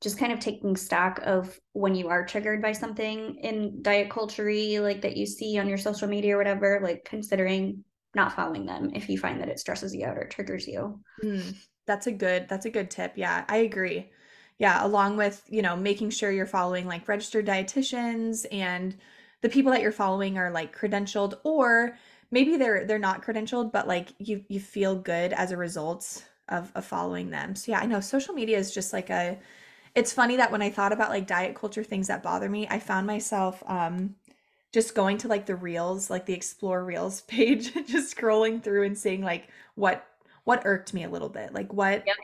just 0.01 0.17
kind 0.17 0.31
of 0.31 0.39
taking 0.39 0.75
stock 0.75 1.19
of 1.23 1.59
when 1.73 1.95
you 1.95 2.07
are 2.07 2.25
triggered 2.25 2.62
by 2.62 2.71
something 2.71 3.35
in 3.41 3.81
diet 3.81 4.09
culture 4.09 4.49
like 4.81 5.01
that 5.01 5.17
you 5.17 5.25
see 5.25 5.57
on 5.57 5.67
your 5.67 5.77
social 5.77 6.07
media 6.07 6.35
or 6.35 6.38
whatever, 6.38 6.79
like 6.81 7.03
considering 7.05 7.83
not 8.15 8.33
following 8.33 8.65
them 8.65 8.91
if 8.93 9.09
you 9.09 9.17
find 9.17 9.41
that 9.41 9.49
it 9.49 9.59
stresses 9.59 9.93
you 9.93 10.05
out 10.05 10.17
or 10.17 10.27
triggers 10.27 10.67
you. 10.67 10.99
Mm, 11.23 11.55
that's 11.85 12.07
a 12.07 12.12
good 12.12 12.47
that's 12.47 12.65
a 12.65 12.69
good 12.69 12.89
tip. 12.89 13.13
Yeah, 13.15 13.43
I 13.47 13.57
agree. 13.57 14.09
Yeah, 14.57 14.85
along 14.85 15.17
with, 15.17 15.41
you 15.47 15.62
know, 15.62 15.75
making 15.75 16.09
sure 16.09 16.31
you're 16.31 16.45
following 16.45 16.85
like 16.85 17.07
registered 17.07 17.45
dietitians 17.45 18.45
and 18.51 18.97
the 19.41 19.49
people 19.49 19.71
that 19.71 19.81
you're 19.81 19.91
following 19.91 20.38
are 20.38 20.51
like 20.51 20.77
credentialed 20.77 21.35
or 21.43 21.97
maybe 22.32 22.58
they're 22.58 22.86
they're 22.86 23.00
not 23.00 23.24
credentialed, 23.24 23.72
but 23.72 23.88
like 23.88 24.10
you 24.20 24.44
you 24.50 24.60
feel 24.60 24.96
good 24.96 25.34
as 25.34 25.52
a 25.52 25.58
result 25.58 26.26
of 26.50 26.72
of 26.76 26.86
following 26.86 27.30
them. 27.30 27.56
So 27.56 27.72
yeah, 27.72 27.80
I 27.80 27.86
know 27.86 28.00
social 28.00 28.34
media 28.34 28.58
is 28.58 28.74
just 28.74 28.94
like 28.94 29.10
a 29.10 29.39
it's 29.96 30.13
funny 30.13 30.38
that 30.38 30.52
when 30.52 30.62
I 30.62 30.70
thought 30.70 30.94
about 30.94 31.10
like 31.10 31.28
diet 31.28 31.56
culture 31.56 31.84
things 31.84 32.08
that 32.08 32.24
bother 32.24 32.50
me, 32.50 32.68
I 32.70 32.80
found 32.80 33.08
myself 33.08 33.63
um 33.68 34.15
just 34.74 34.96
going 34.96 35.18
to 35.20 35.28
like 35.28 35.46
the 35.48 35.56
reels, 35.56 36.10
like 36.10 36.26
the 36.26 36.34
explore 36.34 36.84
reels 36.86 37.22
page, 37.24 37.74
just 37.88 38.15
scrolling 38.18 38.63
through 38.63 38.86
and 38.86 38.98
seeing 38.98 39.24
like 39.24 39.50
what 39.76 40.06
what 40.46 40.63
irked 40.65 40.94
me 40.94 41.04
a 41.04 41.10
little 41.10 41.30
bit. 41.30 41.54
Like 41.54 41.74
what 41.74 42.06
Yep. 42.06 42.18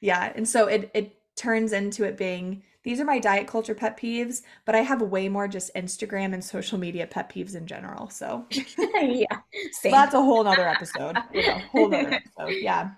yeah, 0.00 0.32
and 0.34 0.48
so 0.48 0.66
it 0.66 0.90
it 0.94 1.16
turns 1.36 1.72
into 1.72 2.04
it 2.04 2.16
being 2.16 2.62
these 2.84 3.00
are 3.00 3.04
my 3.04 3.18
diet 3.18 3.46
culture 3.46 3.74
pet 3.74 3.98
peeves, 3.98 4.42
but 4.64 4.74
I 4.74 4.80
have 4.80 5.02
way 5.02 5.28
more 5.28 5.48
just 5.48 5.74
Instagram 5.74 6.32
and 6.32 6.42
social 6.42 6.78
media 6.78 7.06
pet 7.06 7.28
peeves 7.28 7.54
in 7.54 7.66
general. 7.66 8.08
So 8.08 8.46
yeah, 8.78 9.26
same. 9.72 9.92
that's 9.92 10.14
a 10.14 10.22
whole 10.22 10.44
nother 10.44 10.66
episode. 10.66 11.16
You 11.32 11.46
know, 11.46 11.58
whole 11.72 11.88
nother 11.88 12.14
episode. 12.14 12.54
Yeah. 12.60 12.90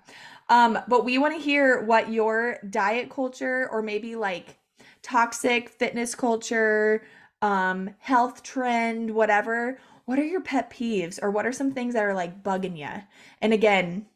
Um, 0.48 0.78
but 0.88 1.04
we 1.04 1.18
want 1.18 1.34
to 1.36 1.40
hear 1.40 1.82
what 1.84 2.12
your 2.12 2.58
diet 2.68 3.08
culture 3.10 3.68
or 3.70 3.82
maybe 3.82 4.16
like 4.16 4.58
toxic 5.02 5.68
fitness 5.70 6.14
culture, 6.14 7.04
um, 7.40 7.90
health 7.98 8.42
trend, 8.42 9.10
whatever. 9.10 9.78
What 10.04 10.18
are 10.18 10.24
your 10.24 10.40
pet 10.40 10.70
peeves 10.70 11.18
or 11.22 11.30
what 11.30 11.46
are 11.46 11.52
some 11.52 11.72
things 11.72 11.94
that 11.94 12.04
are 12.04 12.14
like 12.14 12.42
bugging 12.42 12.76
you? 12.76 13.02
And 13.40 13.52
again, 13.52 14.06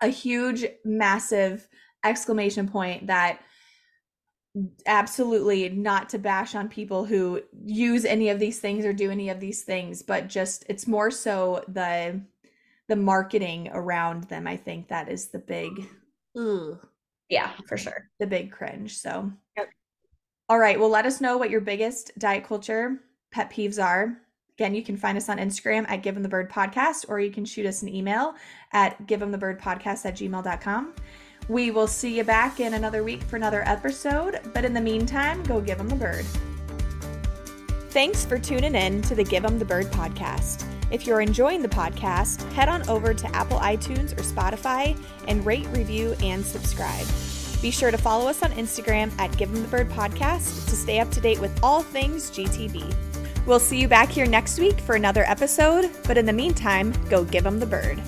a 0.00 0.08
huge, 0.08 0.66
massive 0.84 1.68
exclamation 2.04 2.68
point 2.68 3.06
that 3.06 3.40
absolutely 4.86 5.68
not 5.68 6.08
to 6.08 6.18
bash 6.18 6.54
on 6.54 6.68
people 6.68 7.04
who 7.04 7.42
use 7.64 8.04
any 8.04 8.28
of 8.28 8.38
these 8.38 8.60
things 8.60 8.84
or 8.84 8.92
do 8.92 9.10
any 9.10 9.28
of 9.28 9.40
these 9.40 9.62
things 9.62 10.00
but 10.00 10.28
just 10.28 10.64
it's 10.68 10.86
more 10.86 11.10
so 11.10 11.64
the 11.68 12.20
the 12.86 12.94
marketing 12.94 13.68
around 13.72 14.24
them 14.24 14.46
i 14.46 14.56
think 14.56 14.86
that 14.86 15.08
is 15.08 15.28
the 15.28 15.40
big 15.40 15.88
ugh, 16.38 16.78
yeah 17.28 17.50
for 17.66 17.76
sure. 17.76 18.08
the 18.20 18.26
big 18.26 18.52
cringe 18.52 18.96
so. 18.96 19.28
Yep. 19.56 19.70
all 20.48 20.58
right 20.60 20.78
well 20.78 20.88
let 20.90 21.06
us 21.06 21.20
know 21.20 21.36
what 21.36 21.50
your 21.50 21.60
biggest 21.60 22.12
diet 22.18 22.44
culture 22.44 23.00
pet 23.32 23.50
peeves 23.50 23.82
are. 23.82 24.18
Again 24.56 24.76
you 24.76 24.84
can 24.84 24.96
find 24.96 25.18
us 25.18 25.28
on 25.28 25.38
instagram 25.38 25.84
at 25.88 26.04
give 26.04 26.14
'em 26.14 26.22
the 26.22 26.28
bird 26.28 26.48
podcast 26.48 27.06
or 27.08 27.18
you 27.18 27.32
can 27.32 27.44
shoot 27.44 27.66
us 27.66 27.82
an 27.82 27.88
email 27.88 28.36
at 28.72 29.04
give 29.08 29.20
'em 29.20 29.32
the 29.32 29.38
bird 29.38 29.60
podcast 29.60 30.06
at 30.06 30.14
gmail.com 30.14 30.94
we 31.48 31.70
will 31.70 31.86
see 31.86 32.16
you 32.16 32.24
back 32.24 32.60
in 32.60 32.74
another 32.74 33.02
week 33.02 33.22
for 33.22 33.36
another 33.36 33.62
episode, 33.66 34.40
but 34.52 34.64
in 34.64 34.72
the 34.72 34.80
meantime, 34.80 35.42
go 35.42 35.60
give 35.60 35.78
them 35.78 35.88
the 35.88 35.96
bird. 35.96 36.24
Thanks 37.90 38.24
for 38.24 38.38
tuning 38.38 38.74
in 38.74 39.02
to 39.02 39.14
the 39.14 39.22
Give 39.22 39.44
'em 39.44 39.58
the 39.58 39.64
Bird 39.64 39.86
podcast. 39.86 40.64
If 40.90 41.06
you're 41.06 41.20
enjoying 41.20 41.62
the 41.62 41.68
podcast, 41.68 42.42
head 42.52 42.68
on 42.68 42.88
over 42.88 43.14
to 43.14 43.36
Apple 43.36 43.58
iTunes 43.58 44.12
or 44.12 44.22
Spotify 44.22 44.98
and 45.28 45.44
rate, 45.46 45.66
review, 45.72 46.16
and 46.22 46.44
subscribe. 46.44 47.06
Be 47.62 47.70
sure 47.70 47.90
to 47.90 47.96
follow 47.98 48.28
us 48.28 48.42
on 48.42 48.52
Instagram 48.52 49.10
at 49.18 49.36
Give 49.36 49.48
'em 49.48 49.62
the 49.62 49.68
Bird 49.68 49.90
podcast 49.90 50.68
to 50.68 50.76
stay 50.76 50.98
up 51.00 51.10
to 51.12 51.20
date 51.20 51.40
with 51.40 51.56
all 51.62 51.82
things 51.82 52.30
GTB. 52.30 52.84
We'll 53.46 53.60
see 53.60 53.80
you 53.80 53.88
back 53.88 54.08
here 54.08 54.26
next 54.26 54.58
week 54.58 54.80
for 54.80 54.96
another 54.96 55.24
episode, 55.28 55.90
but 56.06 56.18
in 56.18 56.26
the 56.26 56.32
meantime, 56.32 56.92
go 57.08 57.24
give 57.24 57.46
'em 57.46 57.60
the 57.60 57.66
bird. 57.66 58.02